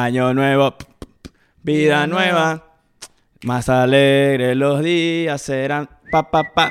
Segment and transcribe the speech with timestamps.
[0.00, 0.76] Año nuevo,
[1.64, 2.76] vida nueva.
[3.42, 5.88] Más alegres los días serán.
[6.12, 6.70] Pa, pa, pa.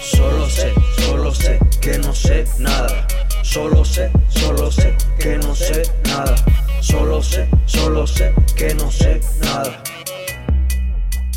[0.00, 3.06] Solo sé, solo sé que no sé nada.
[3.42, 6.34] Solo sé, solo sé que no sé nada.
[6.80, 9.82] Solo sé, solo sé que no sé nada.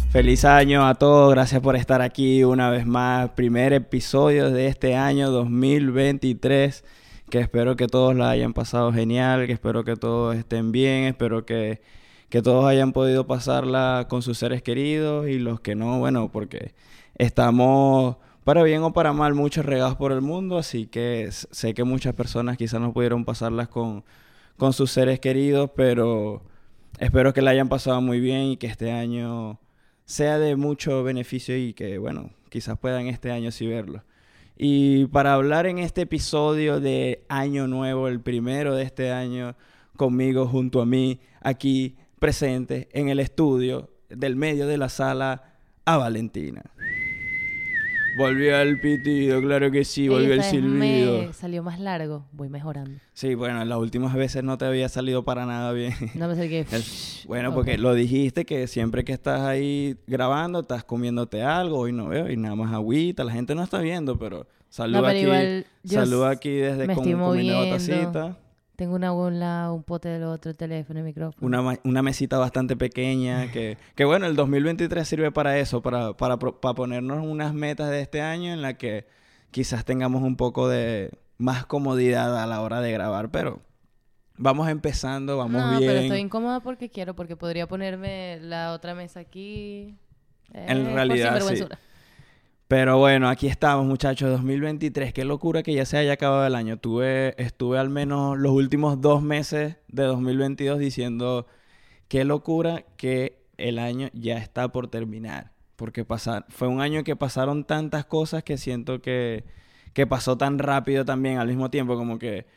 [0.09, 3.31] Feliz año a todos, gracias por estar aquí una vez más.
[3.31, 6.85] Primer episodio de este año 2023.
[7.29, 11.45] Que espero que todos la hayan pasado genial, que espero que todos estén bien, espero
[11.45, 11.81] que,
[12.29, 16.73] que todos hayan podido pasarla con sus seres queridos y los que no, bueno, porque
[17.17, 21.83] estamos para bien o para mal muchos regados por el mundo, así que sé que
[21.83, 24.03] muchas personas quizás no pudieron pasarlas con,
[24.57, 26.43] con sus seres queridos, pero
[26.99, 29.59] espero que la hayan pasado muy bien y que este año
[30.05, 34.03] sea de mucho beneficio y que, bueno, quizás puedan este año sí verlo.
[34.57, 39.55] Y para hablar en este episodio de Año Nuevo, el primero de este año,
[39.97, 45.97] conmigo, junto a mí, aquí presente en el estudio, del medio de la sala, a
[45.97, 46.63] Valentina.
[48.15, 51.21] Volvió el pitido, claro que sí, volvió el silbido.
[51.27, 52.91] me salió más largo, voy mejorando.
[53.13, 55.93] Sí, bueno, las últimas veces no te había salido para nada bien.
[56.15, 56.65] No me acerqué.
[56.71, 56.83] El-
[57.27, 57.55] bueno, Ok.
[57.55, 62.29] porque lo dijiste que siempre que estás ahí grabando, estás comiéndote algo, hoy no veo,
[62.31, 66.29] y nada más agüita, la gente no está viendo, pero saluda pero aquí, igual saluda
[66.29, 68.37] aquí desde me con, estoy con mi nueva tacita.
[68.75, 71.45] Tengo una agua a un pote del otro, el teléfono, el micrófono.
[71.45, 76.37] Una, una mesita bastante pequeña, que, que bueno, el 2023 sirve para eso, para, para,
[76.37, 79.05] para ponernos unas metas de este año en la que
[79.51, 83.61] quizás tengamos un poco de más comodidad a la hora de grabar, pero
[84.37, 85.89] vamos empezando, vamos no, bien.
[85.89, 89.95] pero estoy incómoda porque quiero, porque podría ponerme la otra mesa aquí.
[90.53, 91.65] En Eh, por realidad, sí.
[92.67, 95.13] Pero bueno, aquí estamos, muchachos, 2023.
[95.13, 96.77] Qué locura que ya se haya acabado el año.
[96.77, 101.45] Tuve, estuve al menos los últimos dos meses de 2022 diciendo
[102.07, 105.51] qué locura que el año ya está por terminar.
[105.75, 109.43] Porque pasar, fue un año que pasaron tantas cosas que siento que,
[109.93, 111.95] que pasó tan rápido también al mismo tiempo.
[111.95, 112.47] Como que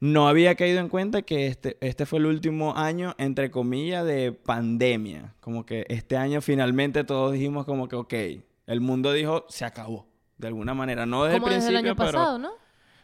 [0.00, 4.32] no había caído en cuenta que este, este fue el último año, entre comillas, de
[4.32, 5.34] pandemia.
[5.40, 8.14] Como que este año finalmente todos dijimos como que, ok,
[8.68, 10.06] el mundo dijo, se acabó.
[10.36, 12.12] De alguna manera, no desde Como el desde principio, el año pero...
[12.12, 12.50] pasado, ¿no?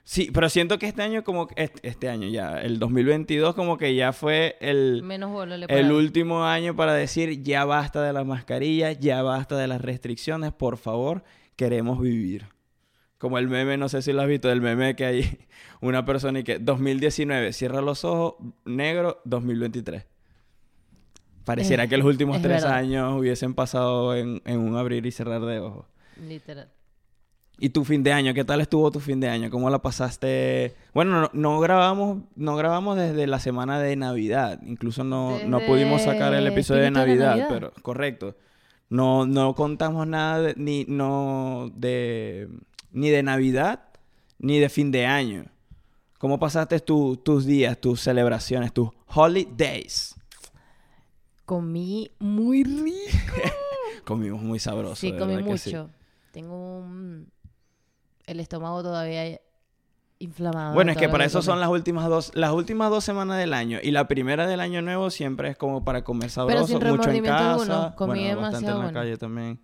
[0.05, 1.49] Sí, pero siento que este año como.
[1.57, 5.03] Este, este año ya, el 2022 como que ya fue el...
[5.03, 9.57] Menos bola le El último año para decir ya basta de las mascarillas, ya basta
[9.57, 11.25] de las restricciones, por favor,
[11.57, 12.47] queremos vivir.
[13.17, 15.39] Como el meme, no sé si lo has visto, el meme que hay
[15.81, 18.35] una persona y que 2019, cierra los ojos,
[18.67, 20.05] negro, 2023.
[21.45, 22.79] Pareciera que los últimos es tres verdad.
[22.79, 25.87] años hubiesen pasado en, en un abrir y cerrar de ojos.
[26.27, 26.69] Literal.
[27.59, 28.35] ¿Y tu fin de año?
[28.35, 29.49] ¿Qué tal estuvo tu fin de año?
[29.51, 30.75] ¿Cómo la pasaste?
[30.93, 34.61] Bueno, no, no grabamos, no grabamos desde la semana de Navidad.
[34.67, 37.47] Incluso no, no pudimos sacar el episodio de Navidad.
[37.49, 38.35] pero correcto.
[38.89, 42.49] No, no contamos nada de- ni, no de,
[42.93, 43.81] ni de Navidad
[44.39, 45.45] ni de fin de año.
[46.19, 50.17] ¿Cómo pasaste tu- tus días, tus celebraciones, tus holidays?
[51.45, 53.35] Comí muy rico.
[54.05, 54.97] Comimos muy sabroso.
[54.97, 55.71] sí, de comí sí.
[55.71, 55.91] mucho.
[56.33, 57.31] Tengo un...
[58.27, 59.41] el estómago todavía
[60.19, 60.75] inflamado.
[60.75, 63.79] Bueno, es que para eso son las últimas dos, las últimas dos semanas del año.
[63.83, 67.25] Y la primera del año nuevo siempre es como para comer sabroso, sin mucho en
[67.25, 67.53] casa.
[67.53, 67.95] alguno.
[67.97, 68.93] Comí bueno, bastante en la bueno.
[68.93, 69.61] calle también.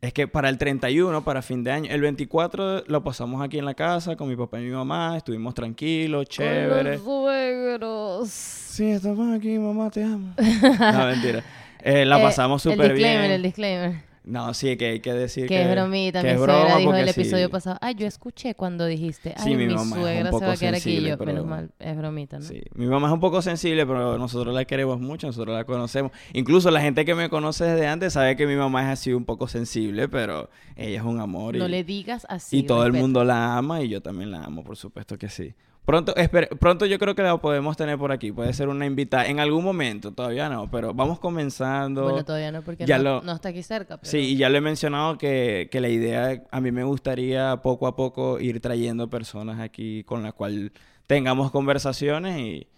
[0.00, 3.66] Es que para el 31, para fin de año, el 24 lo pasamos aquí en
[3.66, 5.16] la casa con mi papá y mi mamá.
[5.18, 6.68] Estuvimos tranquilos, chévere.
[6.68, 8.30] Con los suegros.
[8.30, 10.32] Sí, estamos aquí, mamá, te amo.
[10.38, 11.44] no, mentira.
[11.82, 13.32] Eh, la Eh, pasamos El súper disclaimer, bien.
[13.32, 14.09] el disclaimer.
[14.22, 16.20] No, sí, que hay que decir Que, es bromita.
[16.20, 17.20] que mi es suegra dijo en el sí.
[17.20, 17.78] episodio pasado.
[17.80, 19.34] Ay, yo escuché cuando dijiste.
[19.36, 20.98] Ay, Sí, mi mi, suegra se va a quedar aquí.
[20.98, 22.44] Y yo, pero- menos mal, es bromita, ¿no?
[22.44, 26.12] Sí, mi mamá es un poco sensible, pero nosotros la queremos mucho, nosotros la conocemos.
[26.34, 29.24] Incluso la gente que me conoce desde antes sabe que mi mamá es así un
[29.24, 32.58] poco sensible, pero ella es un amor y, No le digas así.
[32.58, 33.02] y todo el respeta.
[33.02, 35.54] mundo la ama y yo también la amo, por supuesto que sí.
[35.90, 36.14] Pronto,
[36.60, 39.64] pronto yo creo que la podemos tener por aquí, puede ser una invitada en algún
[39.64, 42.04] momento, todavía no, pero vamos comenzando.
[42.04, 43.96] Bueno, todavía no, porque ya no, lo- no está aquí cerca.
[43.96, 44.08] Pero...
[44.08, 47.88] Sí, y ya lo he mencionado que, que la idea, a mí me gustaría poco
[47.88, 50.70] a poco ir trayendo personas aquí con las cuales
[51.08, 52.68] tengamos conversaciones y,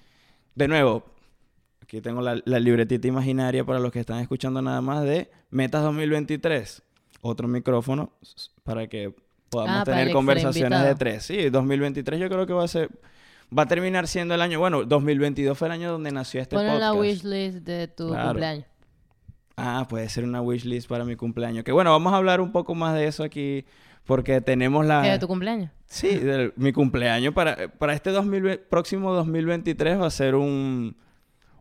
[0.54, 1.04] de nuevo,
[1.82, 5.82] aquí tengo la, la libretita imaginaria para los que están escuchando nada más de Metas
[5.82, 6.82] 2023.
[7.20, 8.10] Otro micrófono
[8.64, 9.14] para que
[9.52, 11.22] podamos Ah, tener conversaciones de tres.
[11.24, 12.90] Sí, 2023 yo creo que va a ser...
[13.56, 14.58] Va a terminar siendo el año...
[14.58, 16.80] Bueno, 2022 fue el año donde nació este Pon podcast.
[16.80, 18.28] la wishlist de tu Claro.
[18.30, 18.64] cumpleaños.
[19.56, 21.62] Ah, puede ser una wishlist para mi cumpleaños.
[21.62, 23.64] Que bueno, vamos a hablar un poco más de eso aquí
[24.06, 25.02] Porque tenemos la...
[25.02, 25.70] ¿Qué de tu cumpleaños?
[25.86, 30.96] Sí, del- mi cumpleaños para, para este 2000 próximo 2023 va a ser un,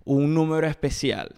[0.06, 1.36] un número especial.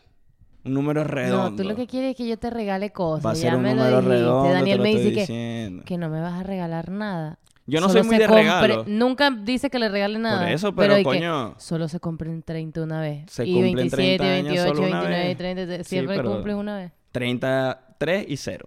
[0.65, 1.49] Un número redondo.
[1.51, 3.25] No, tú lo que quieres es que yo te regale cosas.
[3.25, 4.15] Va a ya ser un me lo número dijiste.
[4.17, 5.83] redondo, te Daniel lo me dice que, diciendo.
[5.85, 7.39] que no me vas a regalar nada.
[7.65, 8.83] Yo no Solo soy muy de regalo.
[8.87, 10.51] Nunca dice que le regale nada.
[10.51, 13.23] eso, pero, que coño, solo se compren 30 una vez.
[13.31, 15.37] Se y cumplen 27, 30 años 28, solo una 29, vez.
[15.37, 15.77] 30.
[15.77, 16.91] Sí, Siempre pero- cumplen una vez.
[17.11, 18.65] 33 y 0.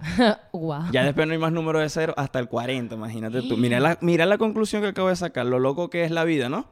[0.53, 0.83] wow.
[0.93, 3.57] Ya después no hay más número de 0 hasta el 40, imagínate tú.
[3.57, 6.49] Mira la, mira la conclusión que acabo de sacar, lo loco que es la vida,
[6.49, 6.67] ¿no?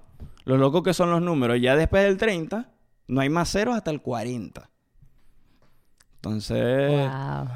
[0.44, 1.58] Lo loco que son los números.
[1.60, 2.68] Ya después del 30,
[3.08, 4.70] no hay más ceros hasta el 40.
[6.24, 7.48] Entonces, Wow.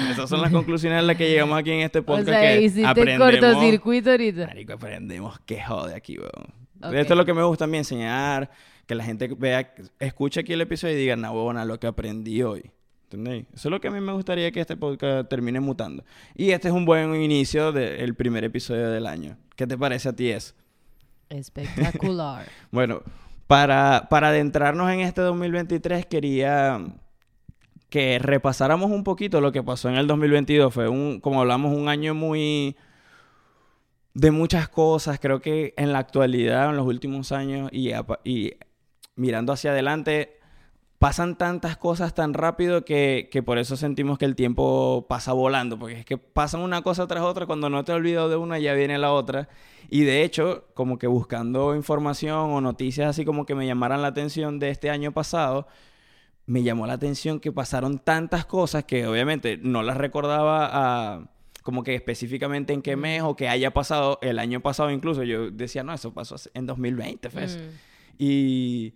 [0.10, 2.28] esas son las conclusiones a las que llegamos aquí en este o podcast.
[2.28, 4.46] sea, que hiciste aprendemos, cortocircuito ahorita.
[4.46, 6.54] Marico, aprendemos que jode aquí, weón.
[6.82, 6.92] Ok.
[6.94, 8.50] Esto es lo que me gusta a mí enseñar,
[8.86, 12.42] que la gente vea, escuche aquí el episodio y diga, no, huevona, lo que aprendí
[12.42, 12.70] hoy.
[13.04, 13.46] ¿Entendéis?
[13.54, 16.02] Eso es lo que a mí me gustaría que este podcast termine mutando.
[16.34, 19.36] Y este es un buen inicio del primer episodio del año.
[19.56, 20.54] ¿Qué te parece a ti eso?
[21.28, 22.46] Espectacular.
[22.70, 23.02] Bueno,
[23.46, 26.80] para, para adentrarnos en este 2023 quería
[27.90, 30.72] que repasáramos un poquito lo que pasó en el 2022.
[30.72, 32.76] Fue un, como hablamos, un año muy
[34.14, 35.20] de muchas cosas.
[35.20, 37.92] Creo que en la actualidad, en los últimos años y,
[38.24, 38.54] y
[39.14, 40.40] mirando hacia adelante,
[41.04, 45.78] pasan tantas cosas tan rápido que, que por eso sentimos que el tiempo pasa volando.
[45.78, 47.44] Porque es que pasan una cosa tras otra.
[47.44, 49.50] Cuando no te has olvidado de una, ya viene la otra.
[49.90, 54.08] Y de hecho, como que buscando información o noticias así como que me llamaran la
[54.08, 55.66] atención de este año pasado,
[56.46, 61.30] me llamó la atención que pasaron tantas cosas que obviamente no las recordaba a,
[61.62, 65.22] como que específicamente en qué mes o que haya pasado el año pasado incluso.
[65.22, 67.58] Yo decía, no, eso pasó en 2020, Fes.
[67.58, 67.60] Mm.
[68.16, 68.94] Y,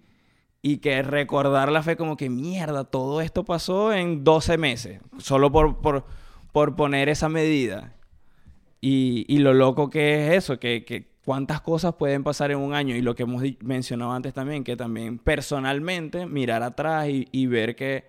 [0.63, 5.81] y que recordarla fue como que mierda, todo esto pasó en 12 meses, solo por,
[5.81, 6.05] por,
[6.53, 7.95] por poner esa medida.
[8.81, 12.75] Y, y lo loco que es eso, que, que cuántas cosas pueden pasar en un
[12.75, 17.47] año y lo que hemos mencionado antes también, que también personalmente mirar atrás y, y
[17.47, 18.07] ver que,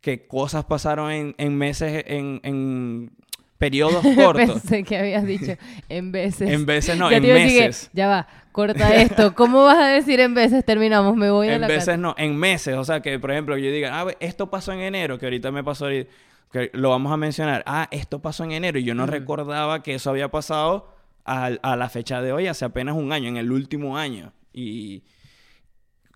[0.00, 3.10] que cosas pasaron en, en meses, en, en
[3.58, 4.60] periodos cortos.
[4.60, 5.52] Pensé que habías dicho
[5.88, 6.50] en veces.
[6.50, 7.90] en veces no, Ya en meses.
[7.92, 9.34] ya va, corta esto.
[9.36, 11.14] ¿Cómo vas a decir en veces terminamos?
[11.14, 11.96] Me voy a En la veces casa.
[11.98, 12.74] no, en meses.
[12.76, 15.62] O sea, que por ejemplo yo diga, ah, esto pasó en enero, que ahorita me
[15.62, 16.10] pasó, ahorita,
[16.50, 17.62] que lo vamos a mencionar.
[17.66, 20.88] Ah, esto pasó en enero y yo no recordaba que eso había pasado
[21.26, 24.32] a, a la fecha de hoy, hace apenas un año, en el último año.
[24.52, 25.04] Y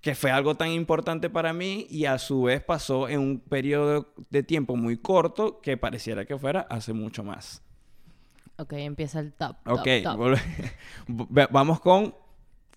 [0.00, 4.14] que fue algo tan importante para mí y a su vez pasó en un periodo
[4.30, 7.62] de tiempo muy corto que pareciera que fuera hace mucho más.
[8.56, 9.56] Ok, empieza el top.
[9.64, 10.38] top, Ok, top.
[11.50, 12.14] vamos con...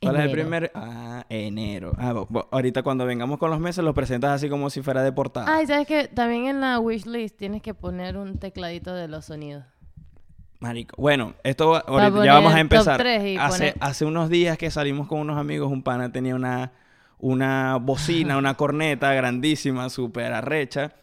[0.03, 0.71] ¿Cuál es el primer?
[0.75, 1.93] Ah, enero.
[1.97, 5.03] Ah, bo- bo- ahorita cuando vengamos con los meses los presentas así como si fuera
[5.03, 5.55] de portada.
[5.55, 6.07] Ay, ¿sabes qué?
[6.07, 9.63] También en la wishlist tienes que poner un tecladito de los sonidos.
[10.59, 10.95] Marico.
[11.01, 12.97] Bueno, esto ahorita, ya vamos a empezar.
[13.37, 16.71] Hace, poner- hace unos días que salimos con unos amigos, un pana tenía una,
[17.19, 20.93] una bocina, una corneta grandísima, súper arrecha,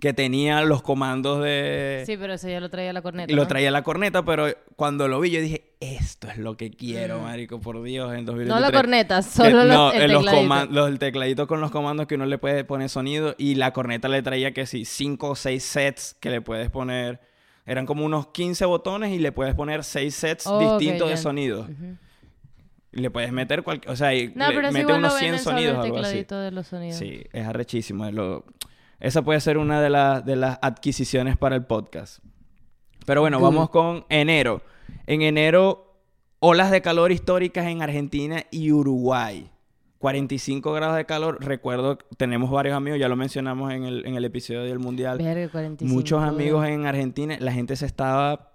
[0.00, 2.02] que tenía los comandos de...
[2.04, 3.32] Sí, pero eso ya lo traía la corneta.
[3.32, 3.48] Lo ¿no?
[3.48, 4.46] traía la corneta, pero
[4.76, 7.22] cuando lo vi yo dije, esto es lo que quiero, Mm.
[7.22, 8.60] marico, por Dios, en No 2023.
[8.60, 10.48] la corneta, Que- solo los, no, el en los tecladito.
[10.54, 13.72] coman- los- el tecladito con los comandos que uno le puede poner sonido y la
[13.72, 17.20] corneta le traía que sí, cinco o seis sets que le puedes poner.
[17.64, 21.20] Eran como unos 15 botones y le puedes poner seis sets Oh, distintos de ya.
[21.20, 21.60] sonido.
[21.62, 21.96] Ujú.
[22.92, 25.56] Y le puedes meter cualquier, o sea, y No, le mete unos 100 venden solo
[25.56, 26.24] sonidos algo así.
[26.28, 26.96] de los sonidos.
[26.98, 28.06] Sí, es arrechísimo.
[28.06, 28.44] es lo-
[29.00, 32.20] Esa puede ser una de, las de las adquisiciones para el podcast.
[33.04, 34.62] Pero bueno, vamos con enero.
[35.06, 35.96] En enero,
[36.40, 39.50] olas de calor históricas en Argentina y Uruguay.
[39.98, 41.38] 45 grados de calor.
[41.40, 45.18] Recuerdo, tenemos varios amigos, ya lo mencionamos en el, en el episodio del Mundial.
[45.18, 45.92] Verga, 45.
[45.92, 48.52] Muchos amigos en Argentina, la gente se estaba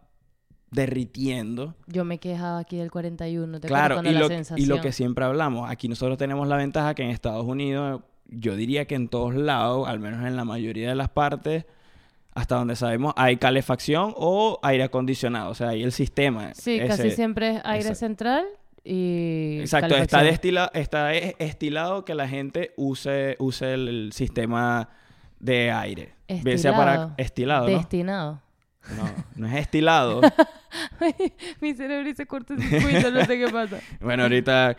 [0.72, 1.76] derritiendo.
[1.88, 3.60] Yo me quejaba aquí del 41.
[3.60, 4.70] ¿te Claro, y lo, la y sensación?
[4.70, 8.86] lo que siempre hablamos, aquí nosotros tenemos la ventaja que en Estados Unidos, yo diría
[8.86, 11.66] que en todos lados, al menos en la mayoría de las partes,
[12.34, 16.54] hasta donde sabemos, hay calefacción o aire acondicionado, o sea, hay el sistema.
[16.54, 18.46] Sí, ese- casi siempre es aire central
[18.86, 19.58] y.
[19.60, 24.90] Exacto, está, destila, está e- estilado que la gente use, use el, el sistema
[25.40, 26.14] de aire.
[26.58, 27.68] Sea para Estilado.
[27.68, 27.78] estilado, ¿no?
[27.78, 28.42] Destinado.
[28.98, 29.04] No,
[29.36, 30.22] no es estilado.
[31.62, 33.80] Mi cerebro hizo cortocircuito, no sé qué pasa.
[34.00, 34.76] Bueno, ahorita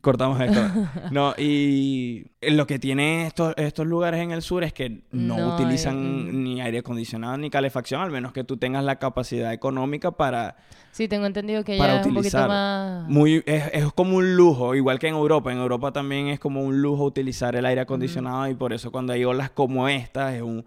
[0.00, 0.60] cortamos esto.
[1.10, 6.44] No, y lo que tienen estos, estos lugares en el sur es que no, utilizan
[6.44, 10.56] ni aire acondicionado ni calefacción, al menos que tú tengas la capacidad económica para...
[10.92, 12.48] Sí, tengo entendido que ya es un poquito utilizar.
[12.48, 13.08] más.
[13.08, 15.52] Muy, es, es como un lujo, igual que en Europa.
[15.52, 19.12] En Europa también es como un lujo utilizar el aire acondicionado y por eso cuando
[19.12, 20.64] hay olas como esta es un...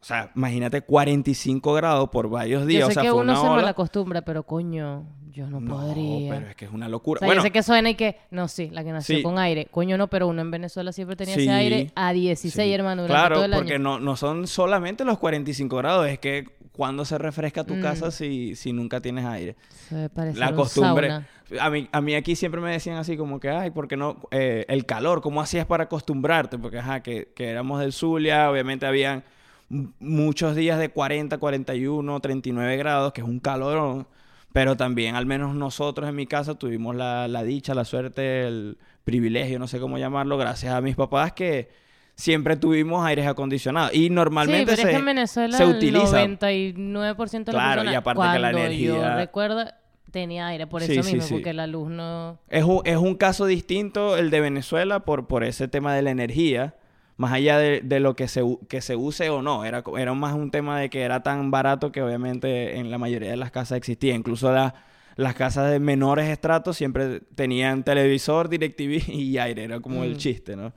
[0.00, 2.80] O sea, imagínate 45 grados por varios días.
[2.80, 3.56] Yo o sé sea, que fue uno una se ola.
[3.56, 6.34] malacostumbra, pero coño, yo no, No, podría.
[6.34, 7.18] pero es que es una O locura.
[7.18, 8.16] sea, bueno, yo sé que suena y que...
[8.30, 9.22] No, sí, la que nació Sí.
[9.22, 9.66] con aire.
[9.70, 12.72] Coño, no, pero uno en Venezuela siempre tenía Sí, ese aire a 16, sí.
[12.72, 16.44] hermano, durante Claro, todo el porque no, no son solamente los 45 grados, es que
[16.72, 17.80] cuando se refresca tu Mm.
[17.82, 19.56] casa si, si nunca tienes aire.
[19.88, 21.08] Se parece La costumbre.
[21.08, 21.28] sauna.
[21.60, 24.16] A mí, a mí aquí siempre me decían así como que, ay, ¿por qué no?
[24.30, 26.58] Eh, el calor, ¿cómo hacías para acostumbrarte?
[26.58, 29.22] Porque, ajá, que, que éramos del Zulia, obviamente habían
[29.68, 34.06] muchos días de 40, 41, 39 grados, que es un calorón.
[34.52, 38.78] Pero también, al menos nosotros en mi casa, tuvimos la, la dicha, la suerte, el
[39.04, 41.68] privilegio, no sé cómo llamarlo, gracias a mis papás que
[42.14, 43.92] siempre tuvimos aires acondicionados.
[43.92, 46.24] Y Sí, normalmente pero se, es que en Venezuela se el utiliza.
[46.24, 49.64] 99% de Claro, y aparte que la yo energía- recuerdo,
[50.10, 51.34] tenía aire por eso sí, mismo, sí.
[51.34, 52.38] porque la luz no...
[52.48, 56.10] Es un, es un caso distinto el de Venezuela por, por ese tema de la
[56.10, 56.74] energía,
[57.16, 59.64] más allá de, de lo que se, que se use o no.
[59.64, 63.30] Era, era más un tema de que era tan barato que obviamente en la mayoría
[63.30, 64.14] de las casas existía.
[64.14, 64.74] Incluso la-
[65.16, 69.64] las casas de menores estratos siempre tenían televisor, DirecTV y aire.
[69.64, 70.18] Era como el Mm.
[70.18, 70.72] chiste, ¿no?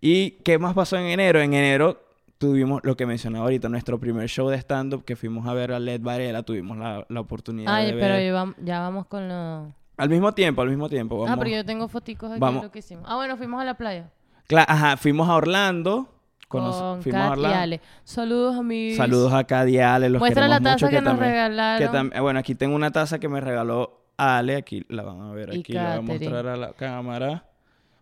[0.00, 1.40] ¿Y qué más pasó en enero?
[1.40, 2.00] En enero
[2.38, 5.78] tuvimos lo que mencionaba ahorita, nuestro primer show de stand-up que fuimos a ver a
[5.80, 6.42] Led Varela.
[6.42, 8.32] Tuvimos la, la oportunidad Ay, de pero ver...
[8.32, 9.72] ya vam- ya vamos con lo...
[9.96, 11.24] Al mismo tiempo, al mismo tiempo.
[11.28, 12.62] Ah, pero yo tengo foticos aquí vamos.
[12.62, 13.04] de lo que hicimos.
[13.08, 14.10] Ah, bueno, fuimos a la playa.
[14.56, 16.08] Ajá, fuimos a Orlando.
[16.48, 16.62] Con
[17.02, 17.58] fuimos a Kat y Orlando.
[17.58, 17.80] Ale.
[18.04, 18.96] Saludos a mis...
[18.96, 21.78] Saludos a y Ale, los Muestra la taza mucho, que, nos también- regalaron.
[21.92, 25.20] que tam- eh, bueno, aquí tengo una taza que me regaló Ale, aquí la van
[25.20, 26.30] a ver, Y aquí la voy a Katherine.
[26.30, 27.44] mostrar a la cámara.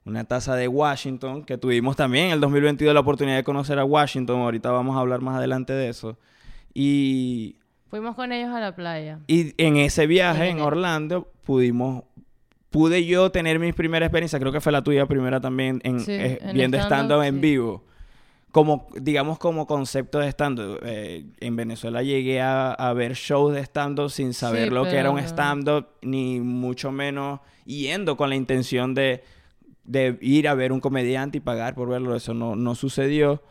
[0.05, 3.85] Una taza de Washington que tuvimos también en el 2022 la oportunidad de conocer a
[3.85, 4.39] Washington.
[4.41, 6.17] Ahorita vamos a hablar más adelante de eso.
[6.73, 7.57] Y,
[7.91, 9.19] Fuimos con ellos a la playa.
[9.27, 10.61] y en ese viaje En.
[10.61, 12.05] Orlando pudimos
[12.77, 16.13] pude yo tener mi primera experiencia, creo que fue la tuya primera también en, Sí,
[16.13, 17.41] eh, en viendo stand-up, en sí.
[17.41, 17.85] vivo.
[18.53, 20.81] Como, digamos, como concepto de stand-up.
[20.83, 24.97] Eh, en Venezuela llegué a, a ver shows de stand-up sin saber Sí, lo que
[24.97, 29.25] era un stand-up, ni mucho menos yendo con la intención de,
[29.85, 32.15] de ir a ver un comediante y pagar por verlo.
[32.15, 33.43] Eso no, no sucedió.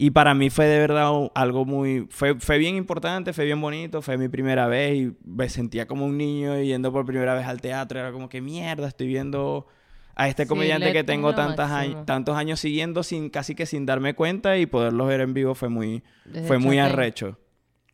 [0.00, 2.06] Y para mí fue de verdad algo muy...
[2.08, 6.06] Fue, fue bien importante, fue bien bonito, fue mi primera vez y me sentía como
[6.06, 7.98] un niño yendo por primera vez al teatro.
[7.98, 9.66] Era como que mierda, estoy viendo
[10.14, 14.14] a este comediante que tengo tantas años, tantos años siguiendo sin casi que sin darme
[14.14, 17.38] cuenta y poderlos ver en vivo fue muy, Desde fue muy arrecho.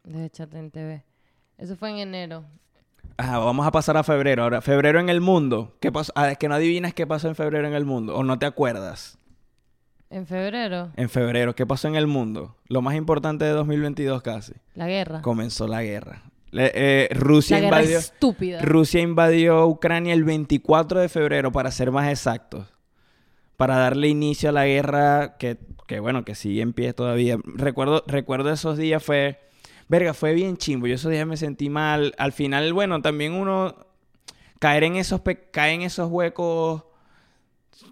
[0.05, 1.05] Desde Chatén TV.
[1.57, 2.45] Eso fue en enero.
[3.17, 4.43] Ajá, vamos a pasar a febrero.
[4.43, 5.77] Ahora, febrero en el mundo.
[5.81, 6.13] ¿Qué pasó?
[6.17, 8.15] Ah, es que no adivinas qué pasó en febrero en el mundo.
[8.17, 9.19] O no te acuerdas.
[10.15, 12.55] En febrero, En febrero, ¿qué pasó en el mundo?
[12.69, 14.53] Lo más importante de 2022 casi.
[14.75, 15.21] la guerra.
[15.23, 16.23] Comenzó la guerra.
[16.53, 17.99] Le- eh, Rusia la guerra invadió.
[17.99, 18.63] estúpida.
[18.63, 22.67] Rusia invadió Ucrania el 24 de febrero, para ser más exactos.
[23.57, 27.37] Para darle inicio a la guerra que, que bueno, que sigue en pie todavía.
[27.45, 29.41] Recuerdo, recuerdo esos días fue...
[29.89, 30.87] Verga, fue bien chimbo.
[30.87, 32.15] Yo esos días me sentí mal.
[32.19, 33.75] Al final, bueno, también uno...
[34.61, 36.85] Caer en esos, caer en esos huecos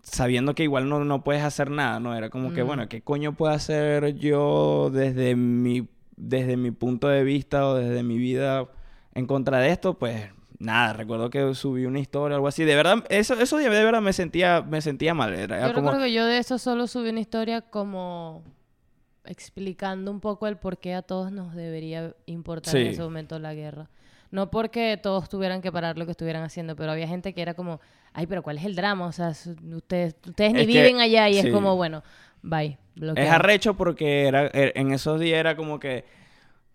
[0.03, 2.15] sabiendo que igual no, no puedes hacer nada, ¿no?
[2.15, 7.25] Era como que, bueno, ¿qué coño puedo hacer yo desde mi, desde mi punto de
[7.25, 8.69] vista o desde mi vida
[9.15, 9.99] en contra de esto?
[9.99, 12.65] Pues nada, recuerdo que subí una historia o algo así.
[12.65, 15.35] De verdad, eso, eso de verdad me sentía, me sentía mal.
[15.35, 18.43] Era, Yo como, recuerdo que yo de eso solo subí una historia como
[19.25, 23.55] explicando un poco el por qué a todos nos debería importar en ese momento la
[23.55, 23.91] guerra.
[24.33, 27.55] No porque todos tuvieran que parar lo que estuvieran haciendo, pero había gente que era
[27.55, 27.81] como,
[28.15, 29.07] ay, pero ¿cuál es el drama?
[29.07, 31.47] O sea, ustedes, ustedes ni Es que- viven allá y sí.
[31.47, 32.03] es como, bueno,
[32.43, 32.79] bye.
[32.95, 33.31] Es bloqueado.
[33.33, 36.05] arrecho porque era, er- en esos días era como que,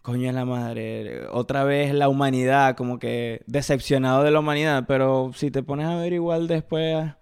[0.03, 5.31] coño de la madre, otra vez la humanidad, como que decepcionado de la humanidad, pero
[5.35, 7.15] si te pones a ver igual después, o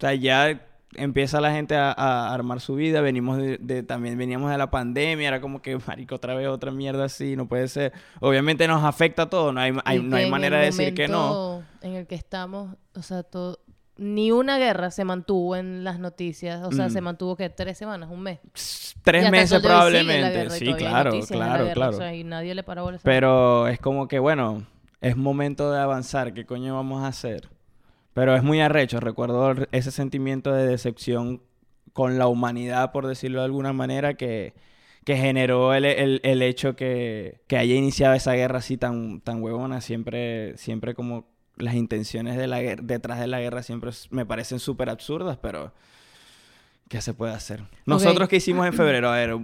[0.00, 0.60] sea, ya
[0.94, 4.70] empieza la gente a, a armar su vida, venimos de, de- también veníamos de la
[4.70, 7.92] pandemia, era como que, marico, otra vez otra mierda así, no puede ser.
[8.20, 11.62] Obviamente nos afecta a todos, no hay, no hay manera de decir que no.
[11.82, 13.60] En el que estamos, o sea, todo,
[13.98, 16.90] ni una guerra se mantuvo en las noticias, o sea, Mm.
[16.90, 18.40] se mantuvo que tres semanas, un mes.
[19.02, 21.90] Tres meses probablemente, sí, claro, claro, claro.
[21.94, 23.04] o sea, y nadie le para bolas a eso.
[23.04, 24.64] Pero es como que, bueno,
[25.00, 26.34] es momento de avanzar.
[26.34, 27.48] ¿Qué coño vamos a hacer?
[28.16, 28.98] Pero es muy arrecho.
[28.98, 31.42] Recuerdo ese sentimiento de decepción
[31.92, 34.54] con la humanidad, por decirlo de alguna manera, que,
[35.04, 39.42] que generó el, el- el hecho que, que haya iniciado esa guerra así tan, tan
[39.42, 39.80] huevona.
[39.82, 44.88] Siempre, siempre como las intenciones de la detrás de la guerra siempre me parecen súper
[44.90, 45.72] absurdas, pero
[46.88, 47.64] ¿qué se puede hacer?
[47.84, 49.10] Nosotros, ¿qué hicimos en febrero?
[49.10, 49.36] A ver,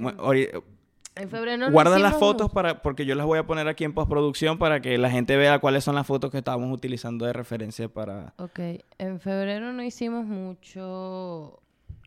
[1.15, 3.93] En febrero no Guarda las fotos para porque yo las voy a poner aquí en
[3.93, 7.89] postproducción para que la gente vea cuáles son las fotos que estábamos utilizando de referencia
[7.89, 8.59] para Ok,
[8.99, 11.59] en febrero no hicimos mucho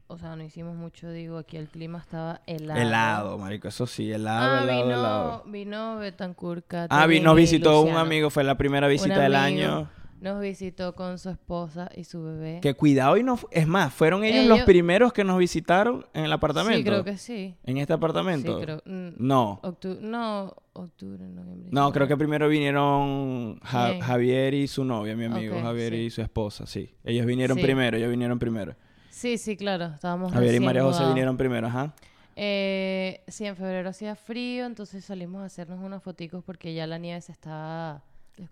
[0.08, 2.80] o sea, no hicimos mucho, digo, aquí el clima estaba helado.
[2.80, 5.44] Helado, marico, eso sí, helado, Ah, helado, vino, helado.
[5.48, 8.00] vino Betancourt, Ah, vi- Catherine nos y visitó un Luciano.
[8.02, 9.90] amigo, fue la primera visita del año.
[10.22, 12.60] Nos visitó con su esposa y su bebé.
[12.62, 13.38] Que cuidado y no...
[13.52, 16.78] Es más, fueron ellos, los primeros que nos visitaron en el apartamento.
[16.78, 17.56] Sí, creo que sí.
[17.64, 18.58] ¿En este apartamento?
[18.58, 18.82] Sí, creo.
[18.86, 19.60] No.
[19.62, 21.70] octu- no, octubre, noviembre.
[21.72, 23.60] No, creo que primero vinieron.
[23.62, 26.00] Javier y su novia, mi amigo Javier sí.
[26.00, 26.96] y su esposa, sí.
[27.04, 27.64] Ellos vinieron Sí.
[27.64, 28.76] primero, ellos vinieron primero.
[29.10, 29.86] Sí, sí, claro.
[29.94, 31.94] Estábamos Javier y María José vinieron primero, ajá.
[32.38, 36.98] Eh, sí, en febrero hacía frío, entonces salimos a hacernos unas foticos porque ya la
[36.98, 38.04] nieve se estaba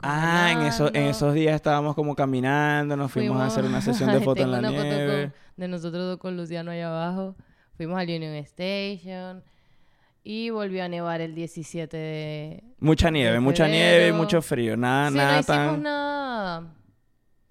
[0.02, 4.12] Ah, en, eso, en esos días estábamos como caminando, nos fuimos, a hacer una sesión
[4.14, 5.24] de fotos en la foto nieve.
[5.24, 7.36] con- de nosotros dos con Luciano allá abajo.
[7.76, 9.44] Fuimos al Union Station
[10.24, 12.64] y volvió a nevar el 17 de...
[12.80, 14.78] Mucha nieve, de mucha nieve y mucho frío.
[14.78, 15.84] Nada, sí, no nada hicimos tan...
[15.84, 16.74] nada.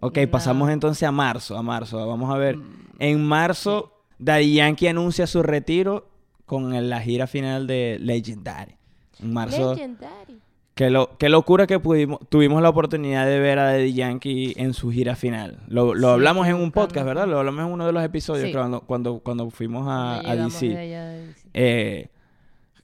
[0.01, 0.31] Ok, nada.
[0.31, 2.07] pasamos entonces a marzo, a marzo.
[2.07, 2.57] Vamos a ver.
[2.57, 6.09] Mm, En marzo, Daddy Yankee anuncia su retiro
[6.47, 8.77] con la gira final de Legendary.
[9.21, 10.39] En marzo, Legendary.
[10.75, 14.75] Qué, lo, qué locura que pudimos, tuvimos la oportunidad de ver a Daddy Yankee en
[14.75, 15.61] su gira final.
[15.69, 17.07] Lo, lo Sí, hablamos en un podcast.
[17.07, 17.27] ¿verdad?
[17.27, 18.53] Lo hablamos en uno de los episodios Sí.
[18.53, 20.69] cuando, cuando, cuando fuimos a, a DC.
[20.69, 21.35] de de DC.
[21.55, 22.09] Eh,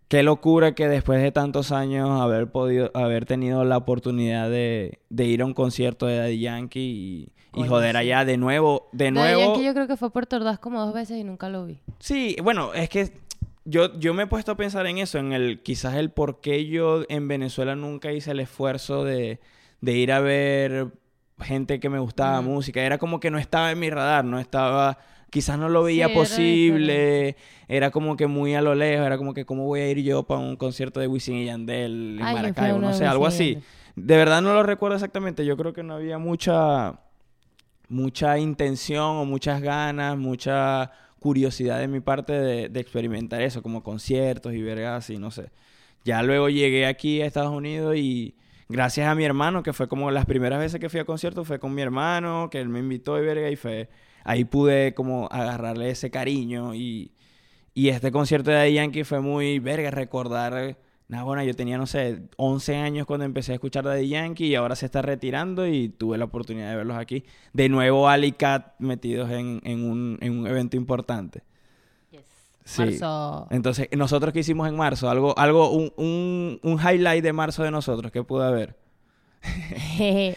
[0.09, 5.25] qué locura que después de tantos años haber podido, haber tenido la oportunidad de, de
[5.27, 6.81] ir a un concierto de Daddy Yankee
[7.55, 9.41] y, y joder allá de nuevo, de Daddy nuevo.
[9.55, 11.81] Yankee yo creo que fue a Puerto Ordaz como dos veces y nunca lo vi.
[11.99, 13.11] Sí, bueno, es que
[13.69, 16.67] yo, yo me he puesto a pensar en eso, en el quizás el por qué
[16.67, 19.41] yo en Venezuela nunca hice el esfuerzo de,
[19.81, 20.89] de ir a ver
[21.41, 22.83] gente que me gustaba música.
[22.83, 24.99] Era como que no estaba en mi radar, no estaba,
[25.31, 27.37] quizás no lo veía Sí, posible,
[27.69, 30.23] era como que muy a lo lejos, era como que cómo voy a ir yo
[30.23, 33.59] para un concierto de Wisin y Yandel en Ay, Maracaibo, no sé, algo así.
[33.97, 37.01] De verdad no lo recuerdo exactamente, yo creo que no había mucha
[37.89, 44.55] mucha intención o muchas ganas, mucha curiosidad de mi parte de, experimentar eso, como conciertos
[44.55, 45.51] y vergas y no sé.
[46.05, 48.35] Ya luego llegué aquí a Estados Unidos y
[48.69, 51.59] gracias a mi hermano, que fue como las primeras veces que fui a conciertos, fue
[51.59, 53.89] con mi hermano, que él me invitó y verga y fue,
[54.25, 57.13] ahí pude como agarrarle ese cariño y,
[57.75, 60.77] y este concierto de Yankee fue muy verga, recordar...
[61.09, 64.55] Nah, bueno, yo tenía, no sé, 11 años cuando empecé a escuchar Daddy Yankee y
[64.55, 67.25] ahora se está retirando y tuve la oportunidad de verlos aquí.
[67.55, 71.43] De nuevo, Ali y Kat metidos en, en un, en un evento importante.
[72.65, 72.83] Sí.
[72.83, 73.47] Marzo.
[73.51, 77.71] Entonces, nosotros que hicimos en marzo, algo, algo, un, un, un highlight de marzo de
[77.71, 78.77] nosotros, ¿qué pudo haber?
[79.97, 80.35] Sorry,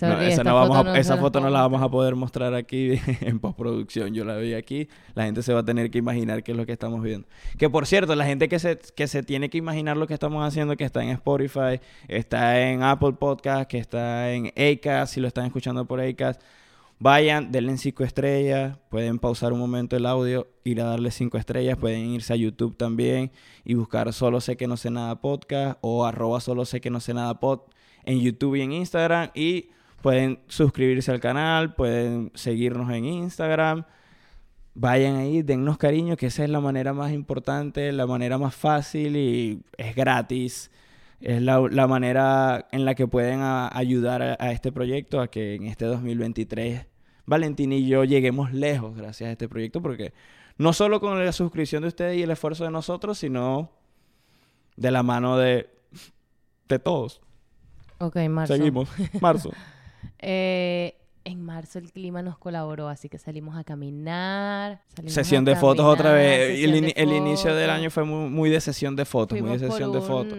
[0.00, 2.92] No, esa no foto a- esa se foto no la vamos a poder mostrar aquí
[3.20, 4.14] en postproducción.
[4.14, 4.88] Yo la vi aquí.
[5.14, 7.26] La gente se va a tener que imaginar qué es lo que estamos viendo.
[7.58, 10.44] Que por cierto, la gente que se, que se tiene que imaginar lo que estamos
[10.46, 15.28] haciendo, que está en Spotify, está en Apple Podcast, que está en Acast, si lo
[15.28, 16.40] están escuchando por Acast,
[16.98, 21.76] vayan, denle cinco estrellas, pueden pausar un momento el audio, ir a darle cinco estrellas,
[21.76, 23.30] pueden irse a YouTube también
[23.64, 27.00] y buscar Solo sé que no sé nada podcast o arroba solo sé que no
[27.00, 27.60] sé nada pod
[28.04, 33.84] en YouTube y en Instagram y pueden suscribirse al canal, pueden seguirnos en Instagram.
[34.74, 39.16] Vayan ahí, dennos cariño, que esa es la manera más importante, la manera más fácil
[39.16, 40.70] y es gratis.
[41.20, 45.54] Es la, la manera en la que pueden ayudar a, a este proyecto a que
[45.54, 46.86] en este 2023
[47.26, 50.12] Valentín y yo lleguemos lejos gracias a este proyecto, porque
[50.58, 53.70] no solo con la suscripción de ustedes y el esfuerzo de nosotros, sino
[54.76, 55.70] de la mano de,
[56.68, 57.20] de todos.
[58.02, 58.54] Ok, marzo.
[58.54, 58.88] Seguimos.
[59.20, 59.52] Marzo.
[60.18, 64.82] Eh, en marzo el clima nos colaboró, así que salimos a caminar.
[64.88, 66.58] salimos Sesión a de fotos otra vez.
[66.60, 70.00] El, inicio del año fue muy, muy de sesión de fotos, muy de sesión de
[70.00, 70.38] fotos.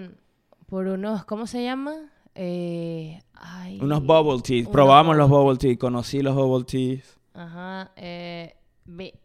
[0.65, 1.93] Por unos, ¿cómo se llama?
[2.36, 4.62] Eh, ay, Unos bubble tea.
[4.62, 5.78] unos Probamos los bubble bubble tea.
[5.78, 7.17] Conocí los bubble teas.
[7.34, 7.91] Ajá.
[7.95, 8.56] eh,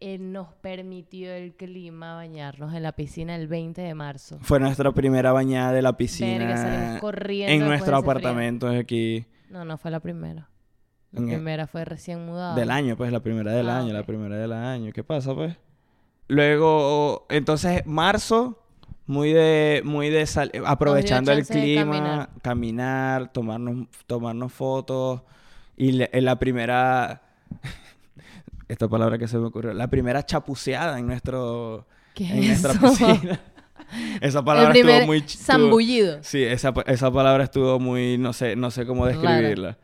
[0.01, 4.39] eh, nos permitió el clima bañarnos en la piscina el 20 de marzo.
[4.43, 8.11] Fue nuestra primera bañada de la piscina Verga, salimos corriendo en nuestro ese frío.
[8.11, 10.49] apartamento aquí No, no fue la primera.
[11.11, 12.55] La En el- primera fue recién mudada.
[12.55, 14.93] del año, pues la primera del Ah, año, la primera del año.
[14.93, 15.57] ¿Qué pasa, pues?
[16.29, 18.63] Luego, entonces, marzo,
[19.07, 22.31] muy de, muy de sal- aprovechando el clima, caminar.
[22.43, 25.23] caminar, tomarnos, tomarnos fotos.
[25.77, 27.23] Y le- en la primera,
[28.69, 32.73] esta palabra que se me ocurrió, la primera chapuceada en nuestro, ¿Qué en es nuestra
[32.89, 33.41] piscina.
[34.21, 35.19] esa palabra estuvo muy...
[35.19, 36.19] estuvo- zambullido.
[36.23, 39.79] Sí, esa, esa palabra estuvo muy, no sé, no sé cómo describirla.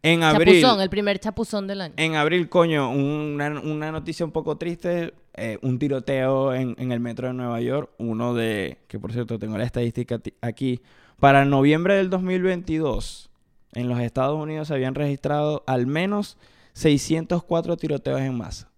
[0.00, 1.94] En abril, Chapuzón, el primer chapuzón del año.
[1.96, 7.00] en abril, coño, una, una noticia un poco triste, eh, un tiroteo en, en el
[7.00, 10.80] metro de Nueva York, uno de, que por cierto tengo la estadística ti- aquí,
[11.18, 13.28] para noviembre del 2022,
[13.72, 16.36] en los Estados Unidos se habían registrado al menos
[16.78, 18.70] 604 tiroteos en masa.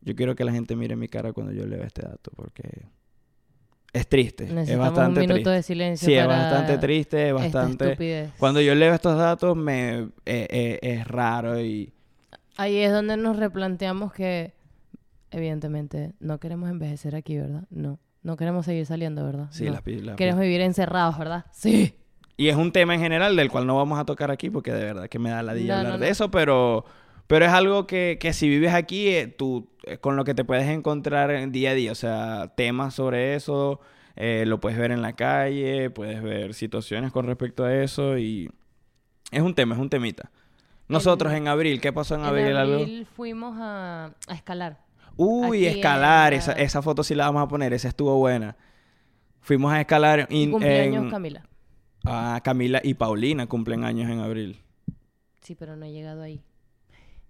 [0.00, 2.86] Yo quiero que la gente mire mi cara cuando yo lea este dato porque
[3.92, 4.44] es triste.
[4.44, 5.50] Es bastante un minuto triste.
[5.50, 7.84] de silencio Sí, es bastante triste, es bastante...
[7.86, 8.30] estupidez.
[8.38, 11.92] Cuando yo leo estos datos me eh, eh, es raro y
[12.56, 14.54] Ahí es donde nos replanteamos que,
[15.32, 17.64] evidentemente, no queremos envejecer aquí, ¿verdad?
[17.70, 17.98] No.
[18.22, 19.48] No queremos seguir saliendo, ¿verdad?
[19.50, 19.72] sí, No.
[19.72, 21.46] las pi- Queremos vivir encerrados, ¿verdad?
[21.52, 21.96] Sí.
[22.36, 24.84] Y es un tema en general del cual no vamos a tocar aquí porque de
[24.84, 26.84] verdad que me da la No, hablar no, de eso, pero,
[27.28, 30.44] pero es algo que, que si vives aquí, eh, tú, eh, con lo que te
[30.44, 33.80] puedes encontrar en día a día, o sea, temas sobre eso,
[34.16, 38.50] eh, lo puedes ver en la calle, puedes ver situaciones con respecto a eso y
[39.30, 40.30] es un tema, es un temita.
[40.88, 42.56] Nosotros en, abril, ¿qué pasó en, En abril?
[42.56, 42.74] algo?
[42.80, 44.78] abril fuimos a, a escalar.
[45.16, 48.56] Uy, aquí escalar, en esa, esa foto sí la vamos a poner, esa estuvo buena.
[49.40, 51.42] Fuimos a escalar in- cumpleaños en- Camila.
[52.04, 54.58] A Camila y Paulina cumplen años en abril.
[55.40, 56.40] Sí, pero no he llegado ahí.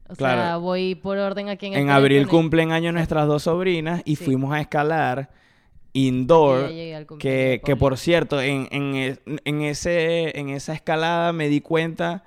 [0.09, 0.41] O Claro.
[0.43, 3.45] sea, voy por orden aquí en el En abril teléfono y- cumplen años nuestras dos
[3.45, 4.25] sobrinas y Sí.
[4.25, 5.31] fuimos a escalar
[5.95, 6.69] indoor.
[7.19, 12.25] Que, que por cierto, en, en, e- en ese, en esa escalada me di cuenta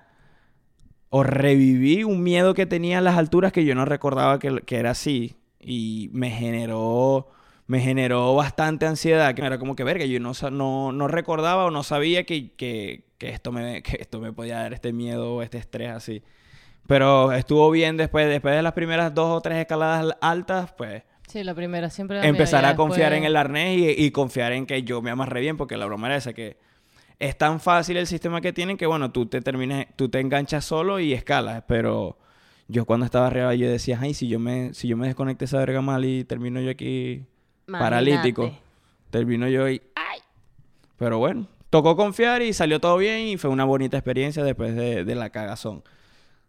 [1.09, 4.77] o reviví un miedo que tenía a las alturas que yo no recordaba que, que
[4.77, 5.35] era así.
[5.59, 7.27] Y me generó,
[7.67, 9.33] me generó bastante ansiedad.
[9.35, 13.05] Que era como que, verga, yo no, no, no recordaba o no sabía que, que,
[13.17, 16.23] que esto me, que esto me podía dar este miedo o este estrés así.
[16.87, 21.43] Pero estuvo bien después, después de las primeras dos o tres escaladas altas, pues Sí,
[21.43, 25.01] la primera siempre empezar a confiar en el arnés y, y confiar en que yo
[25.01, 26.55] me amarré bien, porque la broma era esa, que
[27.19, 30.63] es tan fácil el sistema que tienen que, bueno, tú te termines, tú te enganchas
[30.63, 32.17] solo y escalas, pero
[32.69, 35.81] yo cuando estaba arriba yo decía, ay, si yo me, si yo me esa verga
[35.81, 37.25] mal y termino yo aquí
[37.67, 38.43] paralítico,
[39.09, 40.19] termino yo y, ay,
[40.97, 45.03] pero bueno, tocó confiar y salió todo bien y fue una bonita experiencia después de,
[45.03, 45.83] de la cagazón.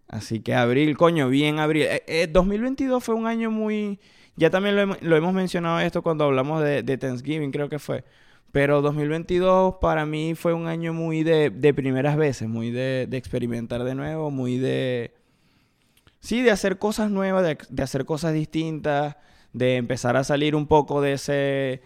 [0.09, 1.83] Así que abril, coño, bien abril.
[1.83, 4.01] Eh, eh, 2022 fue un año muy...
[4.37, 7.79] Ya también lo, hemos- lo hemos mencionado esto cuando hablamos de, de Thanksgiving, creo que
[7.79, 8.05] fue.
[8.53, 13.17] Pero 2022 para mí fue un año muy de, de primeras veces, muy de, de
[13.19, 15.13] experimentar de nuevo, muy de...
[16.21, 19.17] Sí, de hacer cosas nuevas, de, de hacer cosas distintas,
[19.59, 21.83] de empezar a salir un poco de ese,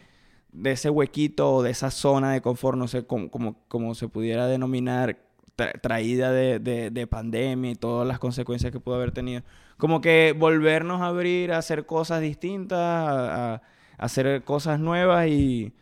[0.52, 4.08] de ese huequito o de esa zona de confort, no sé cómo, cómo, cómo se
[4.08, 5.18] pudiera denominar,
[5.56, 9.42] tra- traída de, de, de pandemia y todas las consecuencias que pudo haber tenido.
[9.78, 13.62] Como que volvernos a abrir a hacer cosas distintas, a
[13.98, 15.72] hacer cosas nuevas y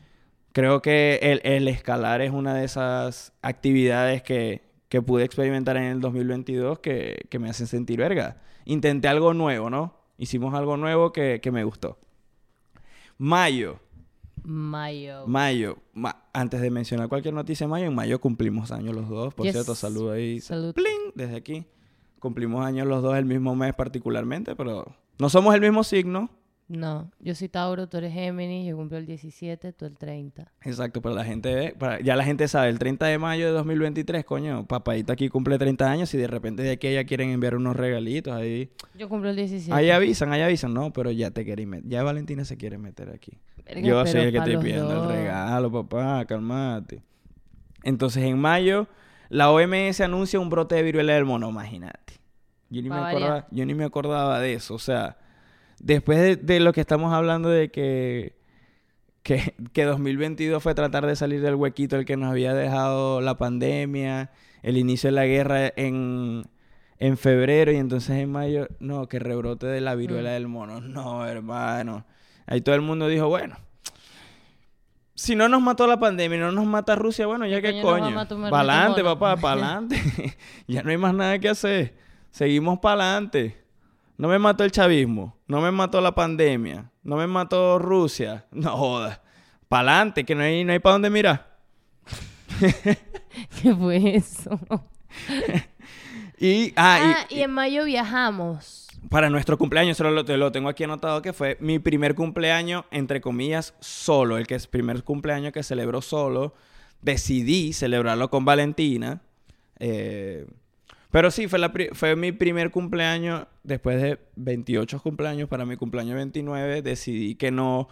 [0.53, 5.85] creo que el, el escalar es una de esas actividades que, que pude experimentar en
[5.85, 8.37] el 2022 que, que me hacen sentir verga.
[8.65, 10.00] Intenté algo nuevo, ¿no?
[10.21, 11.99] Hicimos algo nuevo que, que me gustó.
[13.19, 13.81] Mayo.
[14.45, 15.27] Mayo.
[15.27, 15.79] Mayo.
[15.95, 19.33] Ma- antes de mencionar cualquier noticia de mayo, en mayo cumplimos años los dos.
[19.35, 19.55] Por Yes.
[19.55, 20.41] cierto, saludo ahí.
[20.41, 20.75] Salud.
[20.75, 21.13] ¡Pling!
[21.15, 21.65] Desde aquí.
[22.19, 26.29] Cumplimos años los dos el mismo mes particularmente, pero no somos el mismo signo.
[26.71, 30.53] No, yo soy Tauro, tú eres Géminis, yo cumplo el 17, tú el 30.
[30.63, 34.25] Exacto, pero la gente para- ya la gente sabe, el 30 de mayo de 2023,
[34.25, 37.75] coño, papadito aquí cumple 30 años y de repente de aquí ya quieren enviar unos
[37.75, 38.71] regalitos ahí.
[38.97, 39.75] Yo cumplo el 17.
[39.75, 43.11] Ahí avisan, ahí avisan, no, pero ya te queréis meter, ya Valentina se quiere meter
[43.11, 43.33] aquí.
[43.67, 47.03] Verga, Yo soy el que estoy pidiendo el regalo, papá, calmate.
[47.83, 48.87] Entonces en mayo
[49.29, 52.21] la OMS anuncia un brote de viruela del mono, imagínate.
[52.69, 55.17] Yo ni, me acordaba, yo ni me acordaba de eso, o sea,
[55.81, 58.37] después de, de lo que estamos hablando de que,
[59.23, 63.37] que, que 2022 fue tratar de salir del huequito el que nos había dejado la
[63.37, 64.31] pandemia,
[64.63, 66.45] el inicio de la guerra en,
[66.99, 70.33] en febrero y entonces en mayo, no, que rebrote de la viruela Mm.
[70.35, 72.07] del mono, no, hermano.
[72.47, 73.57] Ahí todo el mundo dijo, bueno,
[75.15, 77.83] si no nos mató la pandemia y no nos mata Rusia, bueno, ya ¿Qué que
[77.83, 78.17] coño
[78.51, 79.97] Pa'lante, papá, pa'lante.
[80.67, 81.95] ya no hay más nada que hacer.
[82.31, 83.60] Seguimos pa'lante.
[84.21, 88.45] No me mató el chavismo, no me mató la pandemia, no me mató Rusia.
[88.51, 89.19] No jodas.
[89.69, 91.57] Pa'lante, que no hay, no hay para dónde mirar.
[93.63, 94.59] ¿Qué fue eso?
[96.43, 98.89] Y, ah, Ah, y- y en mayo viajamos.
[99.11, 102.85] para nuestro cumpleaños, solo lo, te lo tengo aquí anotado, que fue mi primer cumpleaños,
[102.91, 104.39] entre comillas, solo.
[104.39, 106.55] El que es primer cumpleaños que celebró solo.
[107.03, 109.21] Decidí celebrarlo con Valentina.
[109.81, 110.47] Eh,
[111.11, 113.47] pero sí, fue, la pri- fue mi primer cumpleaños.
[113.63, 117.89] Después de 28 cumpleaños, para mi cumpleaños 29, decidí que no,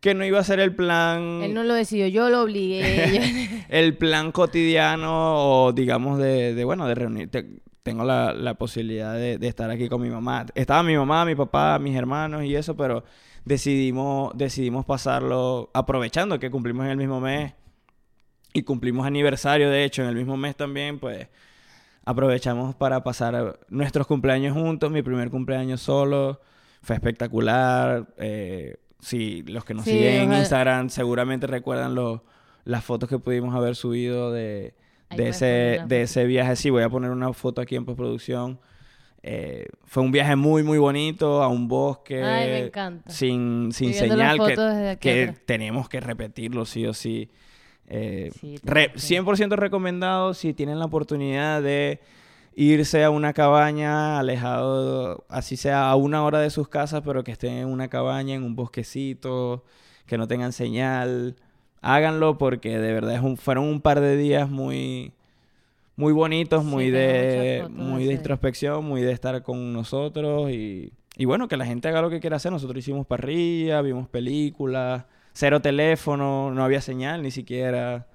[0.00, 3.64] que no iba a ser el plan Él no lo decidió, yo lo obligué.
[3.68, 7.30] el plan cotidiano o digamos de, de, bueno, de reunir.
[7.30, 10.46] te- tengo la, la posibilidad de, de estar aquí con mi mamá.
[10.54, 13.04] Estaba mi mamá, mi papá, mis hermanos y eso, pero
[13.44, 17.52] decidimos, decidimos pasarlo aprovechando que cumplimos en el mismo mes
[18.54, 21.28] y cumplimos aniversario, de hecho, en el mismo mes también, pues
[22.04, 26.40] aprovechamos para pasar nuestros cumpleaños juntos, mi primer cumpleaños solo.
[26.82, 28.06] fue espectacular.
[28.18, 32.20] Eh, sí, los que nos Sí, siguen en Instagram seguramente recuerdan los-
[32.64, 34.74] las fotos que pudimos haber subido de,
[35.16, 36.56] de ese, de ese viaje.
[36.56, 38.60] Sí, voy a poner una foto aquí en postproducción.
[39.22, 42.22] Eh, fue un viaje muy, muy bonito a un bosque.
[42.22, 43.10] Ay, me encanta.
[43.10, 47.30] Sin, sin señal que, que tenemos que repetirlo sí o sí.
[47.88, 52.00] Eh, Sí, re- tenemos que- 100% recomendado si tienen la oportunidad de
[52.56, 57.32] irse a una cabaña alejado, así sea a una hora de sus casas, pero que
[57.32, 59.64] estén en una cabaña, en un bosquecito,
[60.06, 61.36] que no tengan señal.
[61.82, 65.12] Háganlo porque de verdad es un- fueron un par de días muy,
[65.96, 71.46] muy bonitos, muy de, muy de introspección, muy de estar con nosotros y, y bueno,
[71.48, 72.50] que la gente haga lo que quiera hacer.
[72.52, 78.06] Nosotros hicimos parrilla, vimos películas, cero teléfono, no había señal ni siquiera.